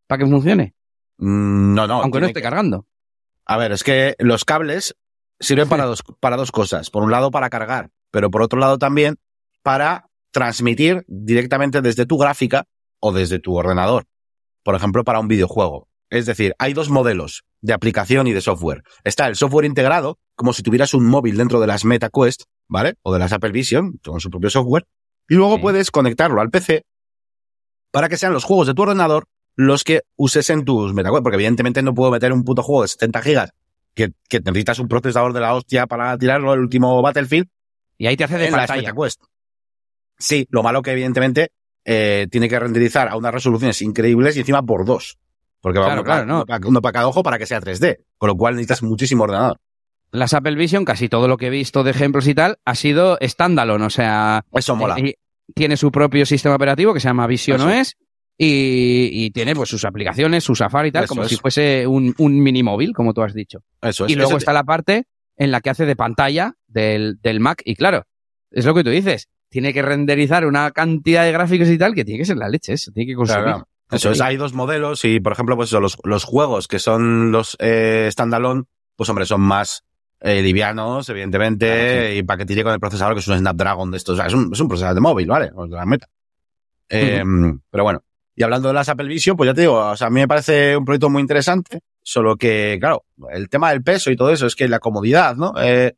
para 0.08 0.24
que 0.24 0.30
funcione. 0.30 0.74
Mm, 1.20 1.74
No, 1.76 1.88
no. 1.88 2.02
aunque 2.02 2.20
no 2.20 2.26
esté 2.28 2.40
que- 2.40 2.44
cargando. 2.44 2.88
A 3.46 3.58
ver, 3.58 3.72
es 3.72 3.84
que 3.84 4.16
los 4.20 4.46
cables 4.46 4.96
sirven 5.40 5.66
Sí. 5.66 5.70
para 5.70 5.86
dos, 5.86 6.04
para 6.20 6.36
dos 6.38 6.52
cosas. 6.52 6.90
Por 6.90 7.04
un 7.04 7.12
lado, 7.12 7.32
para 7.32 7.50
cargar, 7.50 7.90
pero 8.12 8.30
por 8.32 8.42
otro 8.42 8.60
lado 8.60 8.78
también 8.78 9.16
para 9.64 10.10
transmitir 10.32 11.04
directamente 11.08 11.82
desde 11.82 12.06
tu 12.06 12.18
gráfica 12.18 12.66
o 13.00 13.12
desde 13.12 13.40
tu 13.40 13.56
ordenador. 13.56 14.06
Por 14.64 14.76
ejemplo, 14.76 15.04
para 15.04 15.20
un 15.20 15.28
videojuego. 15.28 15.88
Es 16.10 16.26
decir, 16.26 16.54
hay 16.60 16.74
dos 16.74 16.90
modelos 16.90 17.44
de 17.62 17.74
aplicación 17.74 18.28
y 18.28 18.34
de 18.34 18.42
software. 18.42 18.84
Está 19.04 19.28
el 19.28 19.36
software 19.36 19.66
integrado, 19.66 20.18
como 20.36 20.54
si 20.54 20.64
tuvieras 20.64 20.94
un 20.94 21.06
móvil 21.06 21.38
dentro 21.38 21.60
de 21.60 21.68
las 21.68 21.86
MetaQuest, 21.86 22.44
¿vale? 22.68 22.96
O 23.04 23.14
de 23.14 23.20
las 23.20 23.32
Apple 23.34 23.52
Vision, 23.52 24.00
con 24.04 24.20
su 24.20 24.30
propio 24.30 24.50
software. 24.50 24.86
Y 25.28 25.36
luego 25.36 25.56
Sí. 25.56 25.62
puedes 25.62 25.92
conectarlo 25.92 26.42
al 26.42 26.50
PC 26.50 26.84
para 27.92 28.10
que 28.10 28.18
sean 28.18 28.34
los 28.34 28.44
juegos 28.44 28.68
de 28.68 28.74
tu 28.74 28.82
ordenador 28.84 29.26
los 29.56 29.84
que 29.84 30.02
uses 30.16 30.50
en 30.50 30.64
tus 30.66 30.94
MetaQuest. 30.94 31.24
Porque 31.24 31.36
evidentemente 31.36 31.82
no 31.82 31.94
puedo 31.94 32.12
meter 32.12 32.34
un 32.34 32.44
puto 32.44 32.64
juego 32.64 32.84
de 32.84 32.88
70 32.88 33.22
gigas 33.22 33.52
que, 33.94 34.12
que 34.30 34.40
necesitas 34.40 34.80
un 34.80 34.88
procesador 34.88 35.34
de 35.34 35.42
la 35.42 35.54
hostia 35.54 35.86
para 35.88 36.18
tirarlo, 36.18 36.54
el 36.54 36.60
último 36.62 37.02
Battlefield, 37.02 37.48
Y 38.00 38.08
ahí 38.08 38.18
te 38.18 38.24
hace 38.24 38.38
de 38.40 38.48
en 38.48 38.52
pantalla. 38.54 38.82
MetaQuest. 38.82 39.22
Sí, 40.18 40.48
lo 40.50 40.64
malo 40.64 40.82
que 40.82 40.92
evidentemente 40.92 41.52
eh, 41.86 42.28
tiene 42.32 42.50
que 42.50 42.60
renderizar 42.60 43.08
a 43.10 43.16
unas 43.16 43.34
resoluciones 43.34 43.82
increíbles 43.82 44.36
y 44.36 44.40
encima 44.40 44.64
por 44.64 44.86
dos. 44.86 45.18
Porque 45.62 45.80
va 45.80 45.86
Claro, 45.86 46.02
uno, 46.02 46.06
claro, 46.06 46.20
para, 46.22 46.26
no. 46.26 46.36
uno 46.38 46.46
para- 46.46 46.68
uno 46.68 46.82
para 46.82 46.94
cada 46.94 47.08
ojo 47.08 47.22
para 47.24 47.38
que 47.38 47.46
sea 47.46 47.60
3D. 47.62 47.98
Con 48.18 48.28
lo 48.28 48.36
cual 48.36 48.56
necesitas 48.56 48.82
muchísimo 48.84 49.24
ordenador. 49.26 49.60
Las 50.12 50.34
Apple 50.34 50.56
Vision, 50.56 50.86
casi 50.86 51.08
todo 51.10 51.28
lo 51.28 51.38
que 51.38 51.48
he 51.48 51.52
visto 51.52 51.84
de 51.84 51.92
ejemplos 51.92 52.26
y 52.28 52.34
tal, 52.34 52.58
ha 52.66 52.74
sido 52.76 53.18
standalone. 53.22 53.86
O 53.86 53.90
sea, 53.92 54.44
Eso 54.54 54.76
mola. 54.76 54.96
eh, 54.98 55.16
tiene 55.54 55.78
su 55.78 55.92
propio 55.92 56.26
sistema 56.26 56.56
operativo 56.56 56.94
que 56.94 57.00
se 57.00 57.08
llama 57.10 57.28
Vision 57.28 57.60
Eso. 57.70 57.82
OS 57.82 57.96
y, 58.38 59.10
y 59.26 59.32
tiene 59.32 59.54
pues 59.56 59.70
sus 59.70 59.84
aplicaciones, 59.86 60.44
su 60.44 60.56
Safari 60.56 60.90
y 60.90 60.92
tal, 60.92 61.04
Eso, 61.04 61.14
como 61.16 61.28
si 61.28 61.36
fuese 61.36 61.86
un, 61.86 62.16
un 62.18 62.40
mini 62.42 62.64
móvil, 62.64 62.94
como 62.94 63.14
tú 63.14 63.22
has 63.22 63.34
dicho. 63.34 63.60
Eso 63.82 64.06
es. 64.06 64.12
y 64.12 64.16
luego 64.16 64.32
Eso- 64.32 64.38
está 64.38 64.54
la 64.54 64.64
parte 64.64 65.06
en 65.38 65.52
la 65.52 65.60
que 65.62 65.70
hace 65.70 65.86
de 65.86 65.96
pantalla 65.96 66.56
del, 66.70 67.20
del 67.22 67.40
Mac. 67.40 67.62
Y 67.66 67.76
claro, 67.76 68.06
es 68.52 68.66
lo 68.66 68.74
que 68.74 68.84
tú 68.84 68.90
dices. 68.90 69.28
Tiene 69.50 69.74
que 69.74 69.82
renderizar 69.82 70.46
una 70.46 70.72
cantidad 70.72 71.26
de 71.26 71.32
gráficos 71.32 71.68
y 71.70 71.78
tal 71.78 71.96
que 71.96 72.06
tiene 72.06 72.20
que 72.20 72.26
ser 72.26 72.38
la 72.38 72.50
leche, 72.50 72.74
eso 72.74 72.92
tiene 72.92 73.12
que 73.12 73.16
consumir. 73.16 73.44
Claro, 73.44 73.68
Eso 73.92 74.12
es, 74.12 74.22
hay 74.22 74.38
dos 74.38 74.54
modelos 74.54 75.04
y, 75.06 75.20
por 75.20 75.34
ejemplo, 75.34 75.56
pues 75.56 75.70
eso, 75.70 75.80
los, 75.80 75.98
los 76.04 76.24
juegos 76.24 76.68
que 76.68 76.78
son 76.78 77.32
los 77.32 77.58
eh, 77.60 78.08
standalone, 78.12 78.64
pues 78.96 79.10
hombre, 79.10 79.26
son 79.26 79.42
más 79.42 79.84
eh, 80.22 80.42
livianos, 80.42 81.10
evidentemente, 81.10 81.68
Claro, 81.68 82.14
y 82.14 82.24
para 82.24 82.38
que 82.38 82.46
tire 82.46 82.64
con 82.64 82.74
el 82.74 82.80
procesador, 82.80 83.16
que 83.16 83.22
es 83.22 83.28
un 83.28 83.40
Snapdragon 83.40 83.90
de 83.90 83.98
estos. 83.98 84.14
O 84.14 84.18
sea, 84.18 84.28
es 84.28 84.34
un, 84.34 84.52
es 84.54 84.60
un 84.60 84.68
procesador 84.68 84.96
de 84.96 85.02
móvil, 85.02 85.28
¿vale? 85.28 85.50
O 85.56 85.66
de 85.66 85.76
la 85.76 85.86
meta. 85.86 86.08
Eh, 86.90 87.24
Pero 87.72 87.84
bueno, 87.84 88.04
y 88.36 88.44
hablando 88.44 88.70
de 88.70 88.74
las 88.74 88.88
Apple 88.88 89.08
Vision, 89.08 89.36
pues 89.36 89.48
ya 89.48 89.54
te 89.54 89.62
digo, 89.62 89.76
o 89.76 89.98
sea, 89.98 90.08
a 90.08 90.10
mí 90.10 90.20
me 90.22 90.28
parece 90.28 90.78
un 90.78 90.86
proyecto 90.86 91.10
muy 91.10 91.22
interesante, 91.22 91.82
solo 92.02 92.38
que, 92.38 92.78
claro, 92.80 93.04
el 93.32 93.50
tema 93.50 93.72
del 93.72 93.84
peso 93.84 94.12
y 94.12 94.16
todo 94.16 94.32
eso, 94.32 94.46
es 94.46 94.56
que 94.56 94.68
la 94.70 94.80
comodidad, 94.80 95.36
¿no? 95.36 95.54
Eh, 95.62 95.96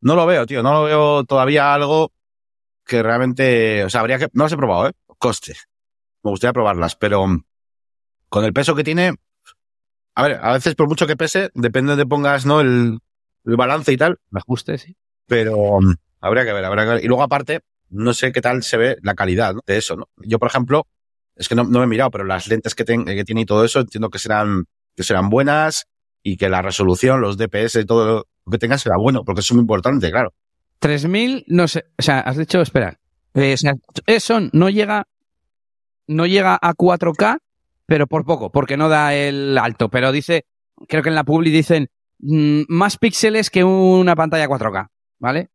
no 0.00 0.14
lo 0.14 0.26
veo, 0.26 0.46
tío, 0.46 0.62
no 0.62 0.72
lo 0.72 0.82
veo 0.84 1.24
todavía 1.24 1.74
algo 1.74 2.12
que 2.84 3.02
realmente, 3.02 3.84
o 3.84 3.90
sea, 3.90 4.00
habría 4.00 4.18
que, 4.18 4.28
no 4.32 4.44
las 4.44 4.52
he 4.52 4.56
probado, 4.56 4.88
¿eh? 4.88 4.92
Coste. 5.18 5.54
Me 6.22 6.30
gustaría 6.30 6.52
probarlas, 6.52 6.96
pero 6.96 7.26
con 8.28 8.44
el 8.44 8.52
peso 8.52 8.74
que 8.74 8.84
tiene, 8.84 9.14
a 10.14 10.22
ver, 10.22 10.38
a 10.42 10.52
veces 10.52 10.74
por 10.74 10.88
mucho 10.88 11.06
que 11.06 11.16
pese, 11.16 11.50
depende 11.54 11.96
de 11.96 12.06
pongas, 12.06 12.44
¿no? 12.46 12.60
El, 12.60 12.98
el 13.44 13.56
balance 13.56 13.92
y 13.92 13.96
tal, 13.96 14.18
El 14.32 14.38
ajuste, 14.38 14.78
sí. 14.78 14.96
pero 15.26 15.78
habría 16.20 16.44
que 16.44 16.52
ver, 16.52 16.64
habría 16.64 16.84
que 16.84 16.90
ver. 16.94 17.04
Y 17.04 17.08
luego 17.08 17.22
aparte, 17.22 17.60
no 17.90 18.12
sé 18.14 18.32
qué 18.32 18.40
tal 18.40 18.62
se 18.62 18.76
ve 18.76 18.96
la 19.02 19.14
calidad 19.14 19.54
¿no? 19.54 19.60
de 19.66 19.76
eso, 19.78 19.96
¿no? 19.96 20.08
Yo, 20.18 20.38
por 20.38 20.48
ejemplo, 20.48 20.86
es 21.36 21.48
que 21.48 21.54
no, 21.54 21.64
no 21.64 21.78
me 21.78 21.84
he 21.84 21.88
mirado, 21.88 22.10
pero 22.10 22.24
las 22.24 22.48
lentes 22.48 22.74
que, 22.74 22.84
ten- 22.84 23.04
que 23.04 23.24
tiene 23.24 23.42
y 23.42 23.46
todo 23.46 23.64
eso, 23.64 23.80
entiendo 23.80 24.10
que 24.10 24.18
serán, 24.18 24.64
que 24.96 25.04
serán 25.04 25.30
buenas 25.30 25.86
y 26.22 26.36
que 26.36 26.48
la 26.48 26.62
resolución, 26.62 27.20
los 27.20 27.38
DPS 27.38 27.76
y 27.80 27.84
todo 27.86 28.26
que 28.50 28.58
tengan 28.58 28.78
será 28.78 28.96
bueno, 28.96 29.24
porque 29.24 29.40
es 29.40 29.52
muy 29.52 29.60
importante, 29.60 30.10
claro. 30.10 30.32
3000, 30.78 31.44
no 31.48 31.68
sé, 31.68 31.86
o 31.98 32.02
sea, 32.02 32.20
has 32.20 32.36
dicho, 32.36 32.60
espera, 32.60 32.98
eh, 33.34 33.56
eso 34.06 34.40
no 34.52 34.70
llega, 34.70 35.06
no 36.06 36.26
llega 36.26 36.58
a 36.60 36.74
4K, 36.74 37.38
pero 37.86 38.06
por 38.06 38.24
poco, 38.24 38.50
porque 38.50 38.76
no 38.76 38.88
da 38.88 39.14
el 39.14 39.58
alto, 39.58 39.88
pero 39.88 40.12
dice, 40.12 40.46
creo 40.88 41.02
que 41.02 41.08
en 41.08 41.14
la 41.14 41.24
publi 41.24 41.50
dicen 41.50 41.88
mm, 42.20 42.62
más 42.68 42.96
píxeles 42.96 43.50
que 43.50 43.64
una 43.64 44.14
pantalla 44.14 44.48
4K, 44.48 44.88
¿vale? 45.18 45.50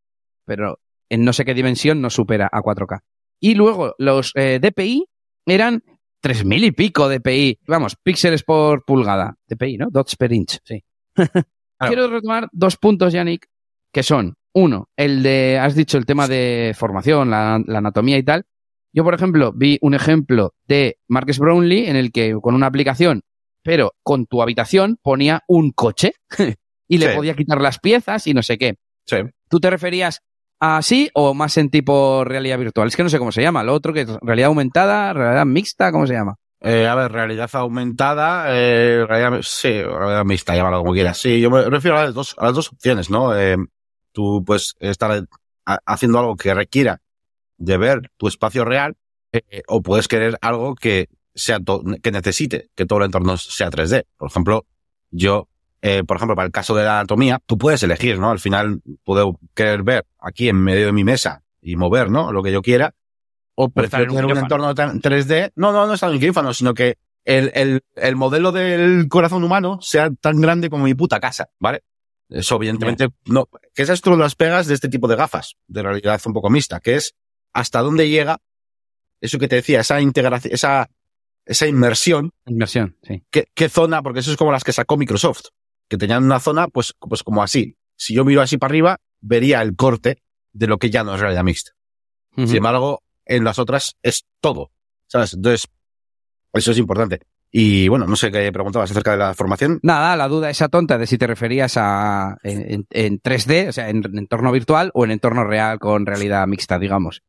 Pero 0.45 0.79
en 1.09 1.23
no 1.23 1.31
sé 1.31 1.45
qué 1.45 1.53
dimensión 1.53 2.01
no 2.01 2.09
supera 2.09 2.49
a 2.51 2.61
4K. 2.61 3.01
Y 3.39 3.55
luego 3.55 3.95
los 3.97 4.31
eh, 4.35 4.59
DPI 4.61 5.05
eran 5.45 5.83
3000 6.21 6.63
y 6.63 6.71
pico 6.71 7.09
DPI, 7.09 7.59
vamos, 7.67 7.97
píxeles 8.01 8.43
por 8.43 8.85
pulgada, 8.85 9.37
DPI, 9.47 9.77
¿no? 9.77 9.87
Dots 9.91 10.15
per 10.15 10.31
inch, 10.31 10.57
sí. 10.63 10.83
Quiero 11.87 12.07
retomar 12.09 12.49
dos 12.51 12.77
puntos, 12.77 13.13
Yannick, 13.13 13.47
que 13.91 14.03
son, 14.03 14.35
uno, 14.53 14.89
el 14.97 15.23
de, 15.23 15.59
has 15.59 15.75
dicho 15.75 15.97
el 15.97 16.05
tema 16.05 16.27
de 16.27 16.73
formación, 16.77 17.29
la, 17.29 17.61
la 17.65 17.77
anatomía 17.79 18.17
y 18.17 18.23
tal. 18.23 18.45
Yo, 18.93 19.03
por 19.03 19.13
ejemplo, 19.15 19.51
vi 19.53 19.79
un 19.81 19.93
ejemplo 19.95 20.53
de 20.67 20.97
Marcus 21.07 21.39
Brownlee 21.39 21.87
en 21.87 21.95
el 21.95 22.11
que 22.11 22.35
con 22.41 22.53
una 22.53 22.67
aplicación, 22.67 23.21
pero 23.63 23.93
con 24.03 24.25
tu 24.27 24.41
habitación, 24.41 24.97
ponía 25.01 25.41
un 25.47 25.71
coche 25.71 26.13
y 26.87 26.97
le 26.97 27.09
Sí. 27.09 27.15
podía 27.15 27.33
quitar 27.35 27.59
las 27.61 27.79
piezas 27.79 28.27
y 28.27 28.33
no 28.33 28.43
sé 28.43 28.57
qué. 28.57 28.75
Sí. 29.07 29.17
¿Tú 29.49 29.59
te 29.59 29.69
referías 29.69 30.19
a 30.59 30.77
así 30.77 31.09
o 31.15 31.33
más 31.33 31.57
en 31.57 31.69
tipo 31.69 32.23
realidad 32.23 32.59
virtual? 32.59 32.87
Es 32.87 32.95
que 32.95 33.03
no 33.03 33.09
sé 33.09 33.17
cómo 33.17 33.31
se 33.31 33.41
llama. 33.41 33.63
Lo 33.63 33.73
otro 33.73 33.93
que 33.93 34.01
es 34.01 34.09
realidad 34.21 34.47
aumentada, 34.49 35.11
realidad 35.13 35.45
mixta, 35.45 35.91
¿cómo 35.91 36.05
se 36.05 36.13
llama? 36.13 36.35
Eh, 36.65 36.87
a 36.87 36.95
ver, 36.95 37.11
realidad 37.11 37.49
aumentada, 37.53 38.45
eh, 38.47 39.05
realidad, 39.05 39.41
sí, 39.43 39.83
realidad 39.83 40.23
mixta, 40.23 40.55
llámalo 40.55 40.79
como 40.79 40.93
quieras. 40.93 41.17
Sí, 41.17 41.41
yo 41.41 41.51
me 41.51 41.61
refiero 41.69 41.97
a 41.99 42.05
las 42.05 42.13
dos, 42.13 42.35
a 42.37 42.45
las 42.45 42.55
dos 42.55 42.71
opciones, 42.71 43.09
¿no? 43.09 43.37
Eh, 43.37 43.57
tú 44.13 44.43
puedes 44.45 44.75
estar 44.79 45.27
haciendo 45.85 46.19
algo 46.19 46.37
que 46.37 46.53
requiera 46.53 47.01
de 47.57 47.77
ver 47.77 48.11
tu 48.15 48.27
espacio 48.27 48.63
real, 48.63 48.95
eh, 49.33 49.63
o 49.67 49.81
puedes 49.81 50.07
querer 50.07 50.37
algo 50.41 50.75
que 50.75 51.09
sea 51.35 51.59
que 52.01 52.11
necesite 52.11 52.69
que 52.75 52.85
todo 52.85 52.99
el 52.99 53.05
entorno 53.05 53.35
sea 53.37 53.69
3D. 53.69 54.05
Por 54.17 54.29
ejemplo, 54.29 54.65
yo, 55.09 55.49
eh, 55.81 56.03
por 56.03 56.17
ejemplo, 56.17 56.35
para 56.35 56.45
el 56.45 56.51
caso 56.51 56.75
de 56.75 56.83
la 56.83 56.99
anatomía, 56.99 57.41
tú 57.45 57.57
puedes 57.57 57.81
elegir, 57.83 58.19
¿no? 58.19 58.29
Al 58.29 58.39
final 58.39 58.81
puedo 59.03 59.39
querer 59.53 59.83
ver 59.83 60.05
aquí 60.19 60.49
en 60.49 60.57
medio 60.57 60.85
de 60.85 60.91
mi 60.91 61.03
mesa 61.03 61.43
y 61.61 61.75
mover, 61.75 62.11
¿no? 62.11 62.31
Lo 62.31 62.43
que 62.43 62.51
yo 62.51 62.61
quiera. 62.61 62.93
O 63.55 63.69
prefiero 63.69 64.13
tener 64.13 64.25
un, 64.25 64.37
entorno 64.37 64.73
3D. 64.73 65.51
No, 65.55 65.71
no, 65.71 65.85
no 65.85 65.93
está 65.93 66.07
en 66.07 66.13
un 66.13 66.19
quirófano, 66.19 66.53
sino 66.53 66.73
que 66.73 66.97
el, 67.23 67.51
el, 67.53 67.81
el 67.95 68.15
modelo 68.15 68.51
del 68.51 69.07
corazón 69.07 69.43
humano 69.43 69.79
sea 69.81 70.09
tan 70.09 70.41
grande 70.41 70.69
como 70.69 70.85
mi 70.85 70.95
puta 70.95 71.19
casa, 71.19 71.49
¿vale? 71.59 71.83
Eso, 72.29 72.55
evidentemente, 72.55 73.09
no. 73.25 73.47
Que 73.73 73.83
esas 73.83 73.99
son 73.99 74.19
las 74.19 74.35
pegas 74.35 74.67
de 74.67 74.73
este 74.73 74.89
tipo 74.89 75.07
de 75.07 75.15
gafas, 75.15 75.55
de 75.67 75.83
realidad 75.83 76.19
un 76.25 76.33
poco 76.33 76.49
mixta, 76.49 76.79
que 76.79 76.95
es 76.95 77.15
hasta 77.53 77.81
dónde 77.81 78.09
llega 78.09 78.39
eso 79.21 79.39
que 79.39 79.47
te 79.47 79.55
decía, 79.55 79.79
esa 79.79 80.01
integración, 80.01 80.53
esa, 80.53 80.89
esa 81.45 81.67
inmersión. 81.67 82.31
Inmersión, 82.45 82.97
sí. 83.03 83.23
¿Qué, 83.29 83.47
¿Qué 83.53 83.69
zona? 83.69 84.01
Porque 84.01 84.19
eso 84.19 84.31
es 84.31 84.37
como 84.37 84.51
las 84.51 84.63
que 84.63 84.73
sacó 84.73 84.97
Microsoft, 84.97 85.45
que 85.87 85.97
tenían 85.97 86.25
una 86.25 86.39
zona, 86.39 86.67
pues, 86.67 86.93
pues 86.99 87.23
como 87.23 87.41
así. 87.41 87.77
Si 87.95 88.13
yo 88.13 88.25
miro 88.25 88.41
así 88.41 88.57
para 88.57 88.71
arriba, 88.71 88.97
vería 89.21 89.61
el 89.61 89.75
corte 89.75 90.23
de 90.51 90.67
lo 90.67 90.77
que 90.77 90.89
ya 90.89 91.03
no 91.03 91.15
es 91.15 91.21
realidad 91.21 91.43
mixta. 91.43 91.71
Sin 92.35 92.55
embargo, 92.55 93.02
en 93.25 93.43
las 93.43 93.59
otras 93.59 93.97
es 94.01 94.25
todo. 94.39 94.71
¿Sabes? 95.07 95.33
Entonces, 95.33 95.67
eso 96.53 96.71
es 96.71 96.77
importante. 96.77 97.21
Y 97.55 97.87
bueno, 97.87 98.07
no 98.07 98.15
sé 98.15 98.31
qué 98.31 98.51
preguntabas 98.51 98.89
acerca 98.89 99.11
de 99.11 99.17
la 99.17 99.35
formación. 99.35 99.79
Nada, 99.83 100.15
la 100.15 100.27
duda 100.27 100.49
esa 100.49 100.69
tonta 100.69 100.97
de 100.97 101.05
si 101.05 101.19
te 101.19 101.27
referías 101.27 101.77
a 101.77 102.37
en, 102.41 102.87
3D, 102.89 103.69
o 103.69 103.71
sea, 103.71 103.89
en, 103.89 104.03
entorno 104.17 104.51
virtual 104.51 104.89
o 104.95 105.05
en 105.05 105.11
entorno 105.11 105.43
real 105.43 105.77
con 105.77 106.07
realidad 106.07 106.47
mixta, 106.47 106.79
digamos. 106.79 107.21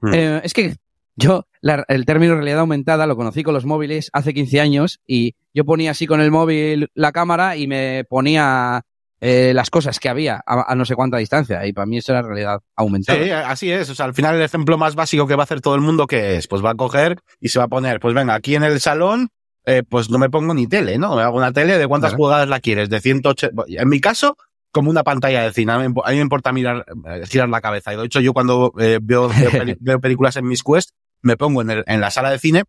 Hmm. 0.00 0.14
Eh, 0.14 0.40
es 0.42 0.52
que 0.52 0.74
yo 1.14 1.46
el 1.62 2.04
término 2.06 2.34
realidad 2.34 2.60
aumentada 2.60 3.06
lo 3.06 3.16
conocí 3.16 3.44
con 3.44 3.54
los 3.54 3.66
móviles 3.66 4.10
hace 4.12 4.34
15 4.34 4.60
años 4.60 5.00
y 5.06 5.34
yo 5.54 5.64
ponía 5.64 5.92
así 5.92 6.06
con 6.06 6.20
el 6.20 6.32
móvil 6.32 6.88
la 6.94 7.12
cámara 7.12 7.56
y 7.56 7.68
me 7.68 8.04
ponía 8.08 8.82
eh, 9.20 9.52
las 9.54 9.70
cosas 9.70 9.98
que 9.98 10.08
había 10.08 10.42
a, 10.46 10.74
no 10.74 10.84
sé 10.84 10.94
cuánta 10.94 11.16
distancia 11.16 11.66
y 11.66 11.72
para 11.72 11.86
mí 11.86 11.98
eso 11.98 12.12
era 12.12 12.22
realidad 12.22 12.60
aumentada. 12.76 13.18
Sí, 13.22 13.30
así 13.30 13.70
es. 13.70 13.90
O 13.90 13.94
sea, 13.94 14.06
al 14.06 14.14
final 14.14 14.36
el 14.36 14.42
ejemplo 14.42 14.78
más 14.78 14.94
básico 14.94 15.26
que 15.26 15.34
va 15.34 15.42
a 15.42 15.44
hacer 15.44 15.60
todo 15.60 15.74
el 15.74 15.80
mundo 15.80 16.06
que 16.06 16.36
es, 16.36 16.46
pues 16.46 16.64
va 16.64 16.70
a 16.70 16.74
coger 16.74 17.18
y 17.40 17.48
se 17.48 17.58
va 17.58 17.66
a 17.66 17.68
poner, 17.68 18.00
pues 18.00 18.14
venga, 18.14 18.34
aquí 18.34 18.54
en 18.54 18.62
el 18.62 18.80
salón 18.80 19.30
eh, 19.66 19.82
pues 19.82 20.08
no 20.08 20.18
me 20.18 20.30
pongo 20.30 20.54
ni 20.54 20.66
tele, 20.66 20.96
¿no? 20.96 21.14
Me 21.14 21.22
hago 21.22 21.36
una 21.36 21.52
tele 21.52 21.76
de 21.76 21.86
cuántas 21.86 22.14
pulgadas 22.14 22.48
la 22.48 22.58
quieres, 22.58 22.88
de 22.88 23.00
180. 23.00 23.64
En 23.68 23.88
mi 23.88 24.00
caso, 24.00 24.36
como 24.70 24.90
una 24.90 25.04
pantalla 25.04 25.42
de 25.42 25.52
cine. 25.52 25.72
A 25.72 25.78
mí, 25.78 25.92
me 25.92 26.20
importa 26.20 26.52
mirar, 26.52 26.86
eh, 27.06 27.26
girar 27.26 27.48
la 27.48 27.60
cabeza. 27.60 27.92
Y 27.92 27.96
de 27.96 28.04
hecho, 28.04 28.20
yo 28.20 28.32
cuando 28.32 28.72
eh, 28.78 28.98
veo, 29.02 29.28
veo, 29.80 30.00
películas 30.00 30.36
en 30.36 30.46
mis 30.46 30.62
Quest, 30.62 30.90
me 31.20 31.36
pongo 31.36 31.60
en, 31.60 31.70
el, 31.70 31.84
en 31.86 32.00
la 32.00 32.10
sala 32.10 32.30
de 32.30 32.38
cine 32.38 32.64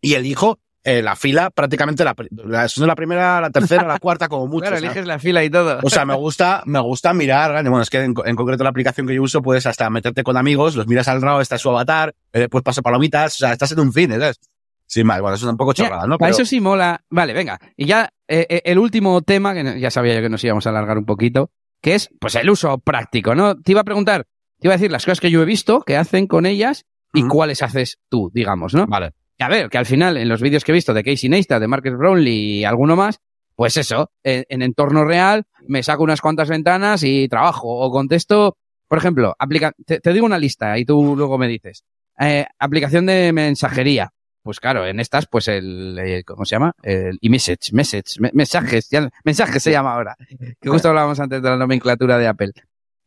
y 0.00 0.14
elijo 0.14 0.60
eh, 0.82 1.02
la 1.02 1.14
fila 1.14 1.50
prácticamente 1.50 2.04
la, 2.04 2.14
la, 2.30 2.66
la 2.74 2.94
primera, 2.94 3.40
la 3.40 3.50
tercera, 3.50 3.86
la 3.86 3.98
cuarta, 3.98 4.28
como 4.28 4.46
mucho. 4.46 4.60
Claro, 4.70 4.76
eliges 4.76 5.06
la 5.06 5.18
fila 5.18 5.42
y 5.42 5.50
todo. 5.50 5.80
O 5.82 5.90
sea, 5.90 6.04
me 6.04 6.14
gusta, 6.14 6.62
me 6.66 6.80
gusta 6.80 7.14
mirar, 7.14 7.62
bueno, 7.62 7.80
es 7.80 7.90
que 7.90 7.98
en, 7.98 8.14
concreto 8.14 8.62
la 8.62 8.70
aplicación 8.70 9.06
que 9.06 9.14
yo 9.14 9.22
uso, 9.22 9.42
puedes 9.42 9.66
hasta 9.66 9.88
meterte 9.90 10.22
con 10.22 10.36
amigos, 10.36 10.76
los 10.76 10.86
miras 10.86 11.08
al 11.08 11.20
lado, 11.20 11.40
está 11.40 11.58
su 11.58 11.70
avatar, 11.70 12.14
después 12.32 12.62
paso 12.62 12.82
palomitas, 12.82 13.34
o 13.36 13.38
sea, 13.38 13.52
estás 13.52 13.72
en 13.72 13.80
un 13.80 13.92
cine, 13.92 14.18
¿sabes? 14.18 14.38
Sin 14.86 15.06
más, 15.06 15.20
bueno, 15.20 15.36
eso 15.36 15.46
es 15.46 15.50
un 15.50 15.56
poco 15.56 15.72
chorrada, 15.72 16.06
¿no? 16.06 16.18
Pero... 16.18 16.30
Eso 16.30 16.44
sí 16.44 16.60
mola. 16.60 17.00
Vale, 17.10 17.32
venga. 17.32 17.60
Y 17.76 17.86
ya 17.86 18.10
eh, 18.28 18.46
eh, 18.48 18.62
el 18.64 18.78
último 18.78 19.22
tema, 19.22 19.54
que 19.54 19.80
ya 19.80 19.90
sabía 19.90 20.14
yo 20.14 20.20
que 20.20 20.28
nos 20.28 20.42
íbamos 20.42 20.66
a 20.66 20.70
alargar 20.70 20.98
un 20.98 21.06
poquito, 21.06 21.50
que 21.80 21.94
es 21.94 22.10
pues 22.20 22.34
el 22.34 22.50
uso 22.50 22.78
práctico, 22.78 23.34
¿no? 23.34 23.56
Te 23.56 23.72
iba 23.72 23.80
a 23.82 23.84
preguntar, 23.84 24.26
te 24.58 24.66
iba 24.66 24.74
a 24.74 24.76
decir 24.76 24.90
las 24.90 25.04
cosas 25.04 25.20
que 25.20 25.30
yo 25.30 25.42
he 25.42 25.46
visto 25.46 25.80
que 25.82 25.96
hacen 25.96 26.26
con 26.26 26.44
ellas 26.44 26.86
y 27.12 27.26
cuáles 27.26 27.62
haces 27.62 27.98
tú, 28.08 28.30
digamos, 28.34 28.74
¿no? 28.74 28.86
Vale. 28.86 29.12
Y 29.40 29.42
a 29.42 29.48
ver, 29.48 29.70
que 29.70 29.78
al 29.78 29.86
final, 29.86 30.18
en 30.18 30.28
los 30.28 30.42
vídeos 30.42 30.64
que 30.64 30.72
he 30.72 30.74
visto 30.74 30.92
de 30.92 31.02
Casey 31.02 31.30
Neistat, 31.30 31.62
de 31.62 31.66
Marcus 31.66 31.96
Brownlee 31.96 32.58
y 32.58 32.64
alguno 32.64 32.94
más, 32.94 33.20
pues 33.56 33.78
eso, 33.78 34.10
en, 34.22 34.60
entorno 34.60 35.02
real, 35.06 35.44
me 35.66 35.82
saco 35.82 36.02
unas 36.02 36.20
cuantas 36.20 36.50
ventanas 36.50 37.02
y 37.04 37.26
trabajo. 37.26 37.68
O 37.68 37.90
contesto, 37.90 38.58
por 38.86 38.98
ejemplo, 38.98 39.34
aplica 39.38 39.72
te, 39.86 40.12
digo 40.12 40.26
una 40.26 40.38
lista 40.38 40.76
y 40.76 40.84
tú 40.84 41.16
luego 41.16 41.38
me 41.38 41.48
dices. 41.48 41.84
Eh, 42.18 42.44
aplicación 42.58 43.06
de 43.06 43.32
mensajería. 43.32 44.10
Pues 44.42 44.60
claro, 44.60 44.86
en 44.86 45.00
estas, 45.00 45.26
pues 45.26 45.48
el, 45.48 46.22
¿cómo 46.26 46.44
se 46.44 46.56
llama? 46.56 46.74
El 46.82 47.18
e-message, 47.22 47.72
message, 47.72 48.20
mensajes, 48.34 48.90
ya, 48.90 49.08
mensajes 49.24 49.62
se 49.62 49.70
llama 49.70 49.94
ahora. 49.94 50.16
Que 50.60 50.68
justo 50.68 50.90
hablábamos 50.90 51.18
antes 51.18 51.40
de 51.40 51.48
la 51.48 51.56
nomenclatura 51.56 52.18
de 52.18 52.26
Apple. 52.26 52.52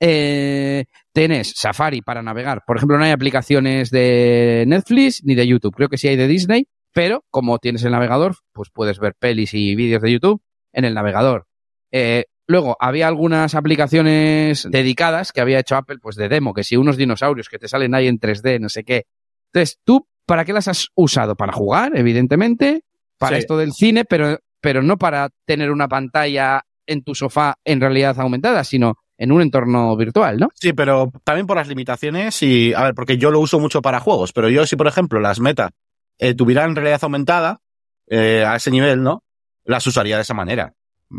Eh, 0.06 0.84
tenés 1.14 1.54
Safari 1.56 2.02
para 2.02 2.22
navegar. 2.22 2.64
Por 2.68 2.76
ejemplo, 2.76 2.98
no 2.98 3.06
hay 3.06 3.12
aplicaciones 3.12 3.90
de 3.90 4.66
Netflix 4.68 5.24
ni 5.24 5.34
de 5.34 5.48
YouTube. 5.48 5.74
Creo 5.74 5.88
que 5.88 5.98
sí 5.98 6.10
hay 6.10 6.18
de 6.18 6.28
Disney, 6.28 6.68
pero 6.92 7.24
como 7.30 7.58
tienes 7.58 7.86
el 7.86 7.94
navegador, 7.94 8.36
pues 8.52 8.70
puedes 8.70 9.00
ver 9.00 9.16
pelis 9.18 9.54
y 9.54 9.76
vídeos 9.76 10.02
de 10.02 10.12
YouTube 10.12 10.42
en 10.74 10.84
el 10.84 10.94
navegador. 10.94 11.48
Eh, 11.90 12.26
luego, 12.48 12.76
había 12.82 13.08
algunas 13.08 13.56
aplicaciones 13.56 14.68
dedicadas 14.70 15.32
que 15.32 15.40
había 15.40 15.60
hecho 15.60 15.78
Apple, 15.78 16.00
pues 16.02 16.18
de 16.18 16.28
demo, 16.28 16.54
que 16.54 16.66
si 16.66 16.76
unos 16.76 16.98
dinosaurios 16.98 17.48
que 17.48 17.58
te 17.60 17.70
salen 17.70 17.96
ahí 17.96 18.08
en 18.08 18.20
3D, 18.20 18.60
no 18.60 18.68
sé 18.68 18.84
qué. 18.84 19.06
Entonces, 19.54 19.80
tú 19.86 20.06
¿para 20.26 20.44
qué 20.44 20.52
las 20.52 20.68
has 20.68 20.90
usado? 20.96 21.36
Para 21.36 21.54
jugar, 21.54 21.94
evidentemente, 21.96 22.84
para 23.18 23.38
esto 23.38 23.58
del 23.58 23.72
cine, 23.72 24.04
pero, 24.04 24.40
pero 24.60 24.82
no 24.82 24.98
para 24.98 25.30
tener 25.46 25.72
una 25.72 25.88
pantalla 25.88 26.64
en 26.86 27.04
tu 27.04 27.16
sofá 27.16 27.56
en 27.64 27.80
realidad 27.80 28.20
aumentada, 28.20 28.66
sino 28.66 28.98
en 29.18 29.32
un 29.32 29.42
entorno 29.42 29.96
virtual, 29.96 30.38
¿no? 30.38 30.50
Sí, 30.56 30.74
pero 30.74 31.12
también 31.24 31.48
por 31.48 31.58
las 31.58 31.68
limitaciones 31.68 32.42
y, 32.42 32.74
a 32.74 32.84
ver, 32.84 32.96
porque 32.96 33.18
yo 33.18 33.32
lo 33.32 33.40
uso 33.40 33.60
mucho 33.60 33.82
para 33.82 34.00
juegos, 34.00 34.34
pero 34.34 34.50
yo 34.50 34.66
si, 34.66 34.76
por 34.76 34.88
ejemplo, 34.88 35.20
las 35.20 35.40
metas 35.40 35.72
eh, 36.18 36.34
tuvieran 36.34 36.76
realidad 36.76 37.00
aumentada 37.04 37.62
eh, 38.08 38.44
a 38.46 38.56
ese 38.56 38.72
nivel, 38.72 39.04
¿no? 39.04 39.24
Las 39.66 39.86
usaría 39.88 40.16
de 40.16 40.24
esa 40.24 40.34
manera. 40.34 40.74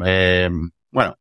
Eh, 0.04 0.50
bueno, 0.90 1.16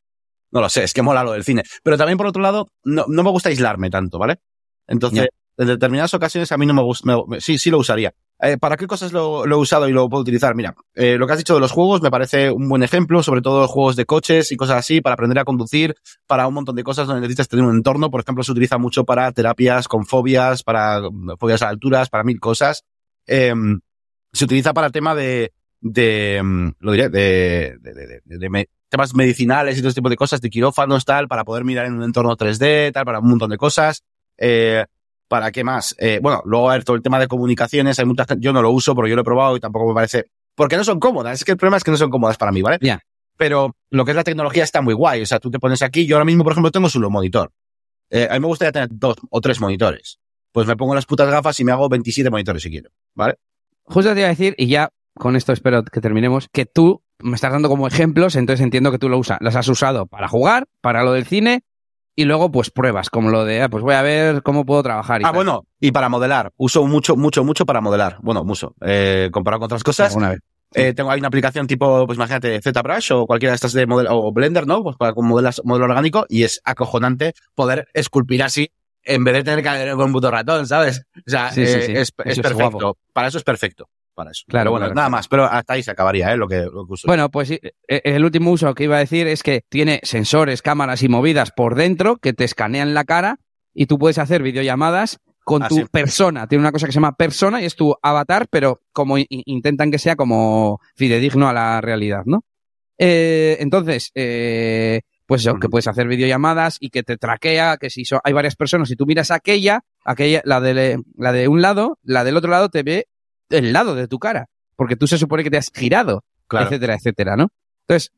no 0.51 0.61
lo 0.61 0.69
sé, 0.69 0.83
es 0.83 0.93
que 0.93 1.01
mola 1.01 1.23
lo 1.23 1.31
del 1.31 1.43
cine. 1.43 1.63
Pero 1.83 1.97
también, 1.97 2.17
por 2.17 2.27
otro 2.27 2.41
lado, 2.41 2.67
no, 2.83 3.05
no 3.07 3.23
me 3.23 3.29
gusta 3.29 3.49
aislarme 3.49 3.89
tanto, 3.89 4.19
¿vale? 4.19 4.39
Entonces, 4.87 5.27
en 5.57 5.67
determinadas 5.67 6.13
ocasiones 6.13 6.51
a 6.51 6.57
mí 6.57 6.65
no 6.65 6.73
me 6.73 6.81
gusta, 6.81 7.15
sí, 7.39 7.57
sí 7.57 7.69
lo 7.69 7.77
usaría. 7.77 8.13
Eh, 8.39 8.57
¿Para 8.57 8.75
qué 8.75 8.87
cosas 8.87 9.13
lo, 9.13 9.45
he 9.45 9.55
usado 9.55 9.87
y 9.87 9.93
lo 9.93 10.09
puedo 10.09 10.21
utilizar? 10.21 10.53
Mira, 10.55 10.75
eh, 10.95 11.17
lo 11.17 11.25
que 11.25 11.33
has 11.33 11.39
dicho 11.39 11.53
de 11.53 11.59
los 11.59 11.71
juegos 11.71 12.01
me 12.01 12.11
parece 12.11 12.51
un 12.51 12.67
buen 12.67 12.83
ejemplo, 12.83 13.23
sobre 13.23 13.41
todo 13.41 13.67
juegos 13.67 13.95
de 13.95 14.05
coches 14.05 14.51
y 14.51 14.57
cosas 14.57 14.77
así, 14.77 15.01
para 15.01 15.13
aprender 15.13 15.39
a 15.39 15.45
conducir, 15.45 15.95
para 16.27 16.47
un 16.47 16.53
montón 16.53 16.75
de 16.75 16.83
cosas 16.83 17.07
donde 17.07 17.21
necesitas 17.21 17.47
tener 17.47 17.63
un 17.63 17.75
entorno. 17.75 18.11
Por 18.11 18.21
ejemplo, 18.21 18.43
se 18.43 18.51
utiliza 18.51 18.77
mucho 18.77 19.05
para 19.05 19.31
terapias 19.31 19.87
con 19.87 20.05
fobias, 20.05 20.63
para 20.63 21.01
fobias 21.39 21.61
a 21.61 21.69
alturas, 21.69 22.09
para 22.09 22.23
mil 22.23 22.39
cosas. 22.39 22.83
Em, 23.25 23.79
se 24.33 24.45
utiliza 24.45 24.73
para 24.73 24.89
tema 24.89 25.15
de, 25.15 25.53
de 25.79 26.37
em, 26.37 26.73
lo 26.79 26.91
diré, 26.91 27.09
de, 27.09 27.77
de, 27.79 28.67
temas 28.89 29.15
medicinales 29.15 29.77
y 29.77 29.81
todo 29.81 29.89
este 29.89 30.01
tipo 30.01 30.09
de 30.09 30.17
cosas, 30.17 30.41
de 30.41 30.49
quirófanos, 30.49 31.05
tal, 31.05 31.27
para 31.27 31.43
poder 31.43 31.63
mirar 31.63 31.85
en 31.85 31.93
un 31.93 32.03
entorno 32.03 32.35
3D, 32.35 32.91
tal, 32.91 33.05
para 33.05 33.19
un 33.19 33.29
montón 33.29 33.49
de 33.49 33.57
cosas. 33.57 34.03
Eh, 34.37 34.85
¿Para 35.33 35.51
qué 35.51 35.63
más? 35.63 35.95
Eh, 35.97 36.19
bueno, 36.21 36.43
luego 36.45 36.69
a 36.69 36.73
ver 36.73 36.83
todo 36.83 36.95
el 36.95 37.01
tema 37.01 37.17
de 37.17 37.27
comunicaciones, 37.27 37.97
hay 37.97 38.05
mucha 38.05 38.23
gente, 38.23 38.45
yo 38.45 38.53
no 38.53 38.61
lo 38.61 38.69
uso 38.69 38.93
porque 38.93 39.09
yo 39.09 39.15
lo 39.15 39.23
he 39.23 39.25
probado 39.25 39.57
y 39.57 39.59
tampoco 39.59 39.87
me 39.87 39.95
parece, 39.95 40.27
porque 40.53 40.77
no 40.77 40.83
son 40.83 40.99
cómodas, 40.99 41.39
es 41.39 41.43
que 41.43 41.53
el 41.53 41.57
problema 41.57 41.77
es 41.77 41.83
que 41.83 41.89
no 41.89 41.97
son 41.97 42.11
cómodas 42.11 42.37
para 42.37 42.51
mí, 42.51 42.61
¿vale? 42.61 42.77
Ya. 42.81 43.01
Pero 43.35 43.75
lo 43.89 44.05
que 44.05 44.11
es 44.11 44.15
la 44.15 44.23
tecnología 44.23 44.63
está 44.63 44.83
muy 44.83 44.93
guay, 44.93 45.23
o 45.23 45.25
sea, 45.25 45.39
tú 45.39 45.49
te 45.49 45.57
pones 45.57 45.81
aquí, 45.81 46.05
yo 46.05 46.17
ahora 46.17 46.25
mismo, 46.25 46.43
por 46.43 46.51
ejemplo, 46.53 46.69
tengo 46.69 46.87
solo 46.87 47.09
monitor. 47.09 47.51
Eh, 48.11 48.27
a 48.29 48.35
mí 48.35 48.41
me 48.41 48.45
gustaría 48.45 48.71
tener 48.71 48.89
dos 48.91 49.15
o 49.31 49.41
tres 49.41 49.59
monitores. 49.59 50.19
Pues 50.51 50.67
me 50.67 50.77
pongo 50.77 50.93
las 50.93 51.07
putas 51.07 51.27
gafas 51.27 51.59
y 51.59 51.63
me 51.63 51.71
hago 51.71 51.89
27 51.89 52.29
monitores 52.29 52.61
si 52.61 52.69
quiero, 52.69 52.91
¿vale? 53.15 53.39
Justo 53.85 54.13
te 54.13 54.19
iba 54.19 54.27
a 54.27 54.29
decir, 54.29 54.53
y 54.59 54.67
ya 54.67 54.91
con 55.15 55.35
esto 55.35 55.51
espero 55.51 55.83
que 55.83 55.99
terminemos, 55.99 56.47
que 56.53 56.67
tú 56.67 57.01
me 57.17 57.33
estás 57.33 57.51
dando 57.51 57.69
como 57.69 57.87
ejemplos, 57.87 58.35
entonces 58.35 58.63
entiendo 58.63 58.91
que 58.91 58.99
tú 58.99 59.09
lo 59.09 59.17
usas, 59.17 59.39
las 59.41 59.55
has 59.55 59.67
usado 59.67 60.05
para 60.05 60.27
jugar, 60.27 60.67
para 60.79 61.03
lo 61.03 61.11
del 61.11 61.25
cine 61.25 61.63
y 62.15 62.25
luego 62.25 62.51
pues 62.51 62.69
pruebas, 62.69 63.09
como 63.09 63.29
lo 63.29 63.45
de, 63.45 63.61
ah, 63.61 63.69
pues 63.69 63.83
voy 63.83 63.95
a 63.95 64.01
ver 64.01 64.43
cómo 64.43 64.65
puedo 64.65 64.83
trabajar. 64.83 65.21
ah, 65.23 65.31
bueno, 65.31 65.65
y 65.79 65.91
para 65.91 66.09
modelar. 66.09 66.51
Uso 66.57 66.85
mucho, 66.85 67.15
mucho, 67.15 67.43
mucho 67.43 67.65
para 67.65 67.81
modelar. 67.81 68.17
Bueno, 68.21 68.43
mucho. 68.43 68.75
Eh, 68.81 69.29
comparado 69.31 69.61
con 69.61 69.65
otras 69.65 69.83
cosas. 69.83 70.15
Vez. 70.15 70.39
Eh, 70.75 70.93
tengo 70.93 71.11
ahí 71.11 71.19
una 71.19 71.27
aplicación 71.27 71.67
tipo, 71.67 72.05
pues 72.05 72.17
imagínate, 72.17 72.59
ZBrush 72.61 73.11
o 73.13 73.27
cualquiera 73.27 73.51
de 73.51 73.55
estas 73.55 73.73
de 73.73 73.85
modelo, 73.85 74.09
o 74.11 74.31
Blender, 74.31 74.65
¿no? 74.65 74.83
Pues 74.83 74.95
para 74.97 75.13
con 75.13 75.27
modelo 75.27 75.51
orgánico 75.65 76.25
y 76.29 76.43
es 76.43 76.61
acojonante 76.63 77.33
poder 77.53 77.87
esculpir 77.93 78.41
así 78.43 78.71
en 79.03 79.23
vez 79.23 79.35
de 79.35 79.43
tener 79.43 79.61
que 79.61 79.69
hacer 79.69 79.91
con 79.95 80.05
un 80.05 80.13
puto 80.13 80.31
ratón, 80.31 80.65
¿sabes? 80.65 81.05
O 81.15 81.29
sea, 81.29 81.49
eh, 81.55 82.01
es, 82.01 82.13
es 82.25 82.39
perfecto. 82.39 82.97
para 83.11 83.27
eso 83.27 83.37
es 83.37 83.43
perfecto 83.43 83.89
para 84.13 84.31
eso. 84.31 84.43
Claro, 84.47 84.71
bueno, 84.71 84.93
nada 84.93 85.09
más, 85.09 85.27
pero 85.27 85.45
hasta 85.45 85.73
ahí 85.73 85.83
se 85.83 85.91
acabaría, 85.91 86.31
¿eh? 86.33 86.37
Lo 86.37 86.47
que, 86.47 86.61
lo 86.61 86.85
uso. 86.87 87.07
Bueno, 87.07 87.29
pues 87.29 87.51
eh, 87.51 87.59
eh, 87.87 88.01
el 88.05 88.23
último 88.23 88.51
uso 88.51 88.73
que 88.75 88.85
iba 88.85 88.95
a 88.95 88.99
decir 88.99 89.27
es 89.27 89.43
que 89.43 89.63
tiene 89.69 89.99
sensores, 90.03 90.61
cámaras 90.61 91.03
y 91.03 91.09
movidas 91.09 91.51
por 91.51 91.75
dentro 91.75 92.17
que 92.17 92.33
te 92.33 92.43
escanean 92.43 92.93
la 92.93 93.03
cara 93.03 93.39
y 93.73 93.85
tú 93.87 93.97
puedes 93.97 94.17
hacer 94.19 94.43
videollamadas 94.43 95.19
con 95.45 95.63
Ah, 95.63 95.67
tu 95.67 95.75
sí. 95.75 95.85
persona. 95.91 96.47
Tiene 96.47 96.61
una 96.61 96.71
cosa 96.71 96.85
que 96.85 96.91
se 96.93 96.97
llama 96.97 97.15
persona 97.17 97.61
y 97.61 97.65
es 97.65 97.75
tu 97.75 97.93
avatar, 98.01 98.47
pero 98.49 98.81
como 98.93 99.17
intentan 99.17 99.91
que 99.91 99.99
sea 99.99 100.15
como 100.15 100.79
fidedigno 100.95 101.49
a 101.49 101.53
la 101.53 101.81
realidad, 101.81 102.21
¿no? 102.25 102.43
Eh, 102.97 103.57
entonces, 103.59 104.11
eh, 104.15 105.01
pues 105.25 105.41
eso, 105.41 105.55
que 105.59 105.67
puedes 105.69 105.87
hacer 105.87 106.07
videollamadas 106.07 106.77
y 106.79 106.89
que 106.89 107.03
te 107.03 107.17
traquea, 107.17 107.77
que 107.77 107.89
si 107.89 108.05
so- 108.05 108.21
hay 108.23 108.33
varias 108.33 108.55
personas, 108.55 108.87
si 108.87 108.95
tú 108.95 109.05
miras 109.05 109.31
aquella, 109.31 109.81
aquella, 110.05 110.41
la 110.45 110.61
de, 110.61 111.01
la 111.17 111.31
de 111.31 111.47
un 111.47 111.61
lado, 111.61 111.97
la 112.03 112.23
del 112.23 112.37
otro 112.37 112.51
lado 112.51 112.69
te 112.69 112.83
ve 112.83 113.07
el 113.53 113.71
lado 113.73 113.95
de 113.95 114.07
tu 114.07 114.19
cara, 114.19 114.47
porque 114.75 114.95
tú 114.95 115.07
se 115.07 115.17
supone 115.17 115.43
que 115.43 115.49
te 115.51 115.57
has 115.57 115.71
girado 115.73 116.23
Claro. 116.47 116.65
etcétera, 116.67 116.95
etcétera, 116.95 117.35
¿no? 117.35 117.49
Entonces, 117.87 118.11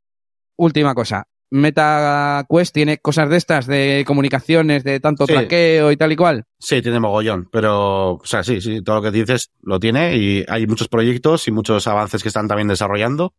última 0.58 0.94
cosa. 0.96 1.28
MetaQuest 1.52 2.74
tiene 2.74 2.98
cosas 2.98 3.30
de 3.30 3.38
estas, 3.38 3.68
de 3.68 4.04
comunicaciones, 4.06 4.84
de 4.84 5.00
tanto 5.00 5.26
Sí. 5.28 5.34
traqueo 5.34 5.92
y 5.92 5.98
tal 5.98 6.12
y 6.12 6.16
cual. 6.16 6.44
Sí, 6.60 6.82
tiene 6.82 7.00
mogollón, 7.00 7.48
pero, 7.52 8.14
o 8.14 8.26
sea, 8.26 8.44
sí, 8.44 8.60
sí, 8.62 8.82
todo 8.82 8.98
lo 8.98 9.02
que 9.04 9.12
dices 9.12 9.52
lo 9.62 9.80
tiene 9.80 10.18
y 10.18 10.44
hay 10.48 10.66
muchos 10.68 10.88
proyectos 10.88 11.48
y 11.48 11.52
muchos 11.52 11.88
avances 11.88 12.22
que 12.24 12.30
están 12.30 12.48
también 12.48 12.68
desarrollando. 12.68 13.34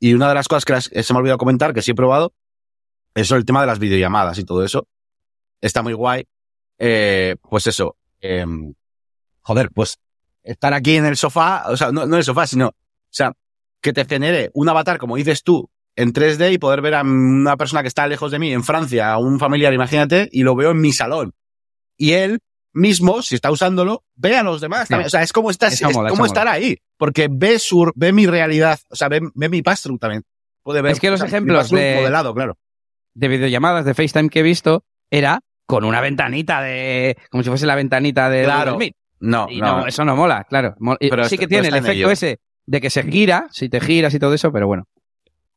Y 0.00 0.14
una 0.14 0.28
de 0.28 0.34
las 0.34 0.46
cosas 0.48 0.64
que 0.88 1.02
se 1.02 1.12
me 1.12 1.16
ha 1.18 1.20
olvidado 1.20 1.38
comentar, 1.38 1.74
que 1.74 1.82
sí 1.82 1.90
he 1.90 1.94
probado, 1.94 2.32
es 3.14 3.30
el 3.32 3.44
tema 3.44 3.60
de 3.62 3.66
las 3.66 3.80
videollamadas 3.80 4.38
y 4.38 4.44
todo 4.44 4.64
eso. 4.64 4.86
Está 5.60 5.82
muy 5.82 5.92
guay. 5.92 6.24
Eh, 6.78 7.34
pues 7.42 7.66
eso, 7.66 7.96
em, 8.20 8.72
joder, 9.42 9.70
pues 9.74 9.98
estar 10.50 10.72
aquí 10.74 10.96
en 10.96 11.04
el 11.06 11.16
sofá, 11.16 11.64
o 11.68 11.76
sea, 11.76 11.92
no, 11.92 12.06
no 12.06 12.14
en 12.14 12.18
el 12.18 12.24
sofá, 12.24 12.46
sino, 12.46 12.68
o 12.68 12.74
sea, 13.10 13.32
que 13.80 13.92
te 13.92 14.04
genere 14.04 14.50
un 14.54 14.68
avatar, 14.68 14.98
como 14.98 15.16
dices 15.16 15.42
tú, 15.42 15.70
en 15.96 16.12
3D 16.12 16.52
y 16.52 16.58
poder 16.58 16.80
ver 16.80 16.94
a 16.94 17.02
una 17.02 17.56
persona 17.56 17.82
que 17.82 17.88
está 17.88 18.06
lejos 18.06 18.30
de 18.30 18.38
mí, 18.38 18.52
en 18.52 18.64
Francia, 18.64 19.12
a 19.12 19.18
un 19.18 19.38
familiar, 19.38 19.72
imagínate, 19.72 20.28
y 20.32 20.42
lo 20.42 20.54
veo 20.54 20.70
en 20.70 20.80
mi 20.80 20.92
salón. 20.92 21.32
Y 21.96 22.12
él 22.12 22.38
mismo, 22.72 23.22
si 23.22 23.34
está 23.34 23.50
usándolo, 23.50 24.04
ve 24.14 24.36
a 24.36 24.42
los 24.42 24.60
demás 24.60 24.88
también. 24.88 25.06
O 25.06 25.10
sea, 25.10 25.22
es 25.22 25.32
como, 25.32 25.50
estás, 25.50 25.72
Eso 25.74 25.88
es 25.88 25.96
mola, 25.96 26.10
como 26.10 26.26
estar 26.26 26.46
ahí. 26.46 26.76
Porque 26.96 27.28
ve 27.30 27.58
su, 27.58 27.90
ve 27.96 28.12
mi 28.12 28.26
realidad, 28.26 28.78
o 28.90 28.94
sea, 28.96 29.08
ve, 29.08 29.20
ve 29.34 29.48
mi 29.48 29.62
pass-through 29.62 29.98
también. 29.98 30.22
Puede 30.62 30.82
ver, 30.82 30.92
Es 30.92 31.00
que 31.00 31.10
los 31.10 31.20
o 31.20 31.26
sea, 31.26 31.26
mi 31.26 31.28
ejemplos 31.30 31.70
de- 31.70 31.96
modelado, 31.96 32.34
claro. 32.34 32.56
De 33.14 33.26
videollamadas 33.28 33.84
de 33.84 33.94
FaceTime 33.94 34.28
que 34.28 34.40
he 34.40 34.42
visto, 34.44 34.84
era 35.10 35.40
con 35.66 35.84
una 35.84 36.00
ventanita 36.00 36.62
de. 36.62 37.16
como 37.30 37.42
si 37.42 37.48
fuese 37.48 37.66
la 37.66 37.74
ventanita 37.74 38.28
de 38.30 38.44
Claro. 38.44 38.78
Meet. 38.78 38.94
No, 39.20 39.46
Y 39.50 39.60
no, 39.60 39.86
eso 39.86 40.04
no 40.04 40.14
mola, 40.16 40.44
claro. 40.44 40.74
Pero 41.00 41.24
sí 41.24 41.34
está- 41.34 41.42
que 41.42 41.48
tiene 41.48 41.68
el 41.68 41.74
efecto 41.74 41.92
ello. 41.92 42.10
ese 42.10 42.38
de 42.66 42.80
que 42.80 42.90
se 42.90 43.02
gira, 43.02 43.46
si 43.50 43.68
te 43.68 43.80
giras 43.80 44.14
y 44.14 44.18
todo 44.18 44.34
eso, 44.34 44.52
pero 44.52 44.66
bueno. 44.66 44.84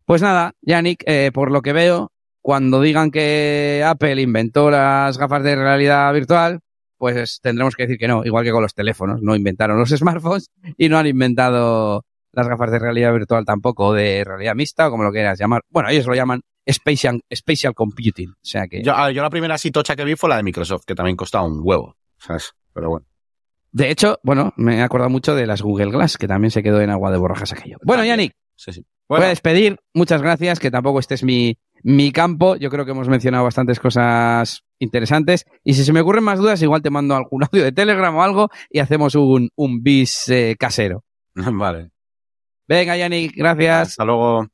Pues 0.06 0.22
nada, 0.22 0.54
Yannick, 0.62 1.04
eh, 1.06 1.32
por 1.34 1.52
lo 1.52 1.62
que 1.62 1.74
veo, 1.74 2.12
cuando 2.42 2.82
digan 2.82 3.12
que 3.12 3.84
Apple 3.86 4.22
inventó 4.22 4.72
las 4.72 5.18
gafas 5.18 5.44
de 5.44 5.56
realidad 5.56 6.12
virtual, 6.14 6.60
pues 6.98 7.40
tendremos 7.42 7.76
que 7.76 7.84
decir 7.84 7.98
que 7.98 8.08
no, 8.08 8.24
igual 8.26 8.44
que 8.44 8.52
con 8.52 8.62
los 8.64 8.74
teléfonos. 8.74 9.22
No 9.22 9.36
inventaron 9.36 9.78
los 9.78 9.90
smartphones 9.98 10.50
y 10.78 10.90
no 10.90 10.98
han 10.98 11.08
inventado 11.08 12.06
las 12.34 12.48
gafas 12.48 12.72
de 12.72 12.80
realidad 12.80 13.12
virtual 13.14 13.44
tampoco, 13.46 13.88
o 13.88 13.94
de 13.94 14.24
realidad 14.24 14.56
mixta, 14.56 14.88
o 14.88 14.92
como 14.92 15.04
lo 15.04 15.12
quieras 15.12 15.38
llamar. 15.40 15.62
Bueno, 15.70 15.90
ellos 15.90 16.08
lo 16.08 16.16
llaman 16.16 16.42
spatial, 16.70 17.22
spatial 17.34 17.74
computing. 17.74 18.30
O 18.30 18.34
sea 18.42 18.68
que. 18.68 18.82
Yo, 18.84 18.94
ah, 18.96 19.12
yo 19.12 19.22
la 19.22 19.30
primera 19.30 19.56
así 19.56 19.70
tocha 19.72 19.96
que 19.96 20.06
vi 20.06 20.16
fue 20.16 20.30
la 20.30 20.38
de 20.38 20.44
Microsoft, 20.44 20.84
que 20.86 20.96
también 20.96 21.18
costaba 21.18 21.44
un 21.46 21.60
huevo. 21.62 21.96
¿sabes? 22.18 22.54
Pero 22.74 22.90
bueno. 22.90 23.06
De 23.72 23.90
hecho, 23.90 24.20
bueno, 24.24 24.54
me 24.58 24.78
he 24.78 24.82
acordado 24.82 25.10
mucho 25.10 25.34
de 25.36 25.48
las 25.48 25.62
Google 25.62 25.92
Glass, 25.92 26.18
que 26.18 26.28
también 26.28 26.52
se 26.52 26.62
quedó 26.62 26.82
en 26.82 26.90
agua 26.90 27.12
de 27.12 27.18
borrajas 27.18 27.54
aquello. 27.54 27.78
Bueno. 27.84 28.04
Yannick, 28.04 28.34
Sí, 28.56 28.74
sí. 28.74 28.86
voy 29.08 29.22
a 29.24 29.28
despedir. 29.28 29.78
Muchas 29.94 30.22
gracias, 30.22 30.60
que 30.60 30.70
tampoco 30.70 31.00
este 31.00 31.16
es 31.16 31.24
mi, 31.24 31.58
mi 31.84 32.12
campo. 32.12 32.58
Yo 32.58 32.70
creo 32.70 32.86
que 32.86 32.92
hemos 32.92 33.08
mencionado 33.08 33.44
bastantes 33.46 33.80
cosas 33.80 34.64
interesantes. 34.78 35.46
Y 35.64 35.74
si 35.74 35.84
se 35.84 35.94
me 35.94 36.02
ocurren 36.02 36.24
más 36.24 36.38
dudas, 36.40 36.62
igual 36.62 36.82
te 36.82 36.90
mando 36.90 37.16
algún 37.16 37.44
audio 37.52 37.64
de 37.64 37.72
Telegram 37.72 38.16
o 38.16 38.24
algo 38.24 38.50
y 38.70 38.80
hacemos 38.80 39.16
un, 39.16 39.50
un 39.56 39.82
bis 39.82 40.28
eh, 40.30 40.56
casero. 40.60 41.04
vale. 41.36 41.92
Venga, 42.68 42.98
Yannick, 42.98 43.34
gracias. 43.36 43.90
Hasta 43.90 44.06
luego. 44.06 44.48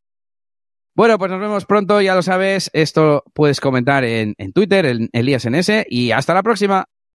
Bueno, 0.96 1.20
pues 1.20 1.30
nos 1.30 1.40
vemos 1.40 1.66
pronto, 1.66 2.02
ya 2.02 2.16
lo 2.16 2.22
sabes. 2.24 2.72
Esto 2.74 3.24
puedes 3.34 3.60
comentar 3.60 4.04
en, 4.04 4.34
en 4.38 4.54
Twitter, 4.54 4.86
en 4.86 5.10
Elías 5.12 5.48
NS. 5.48 5.86
Y 5.90 6.12
hasta 6.12 6.34
la 6.34 6.42
próxima. 6.44 6.86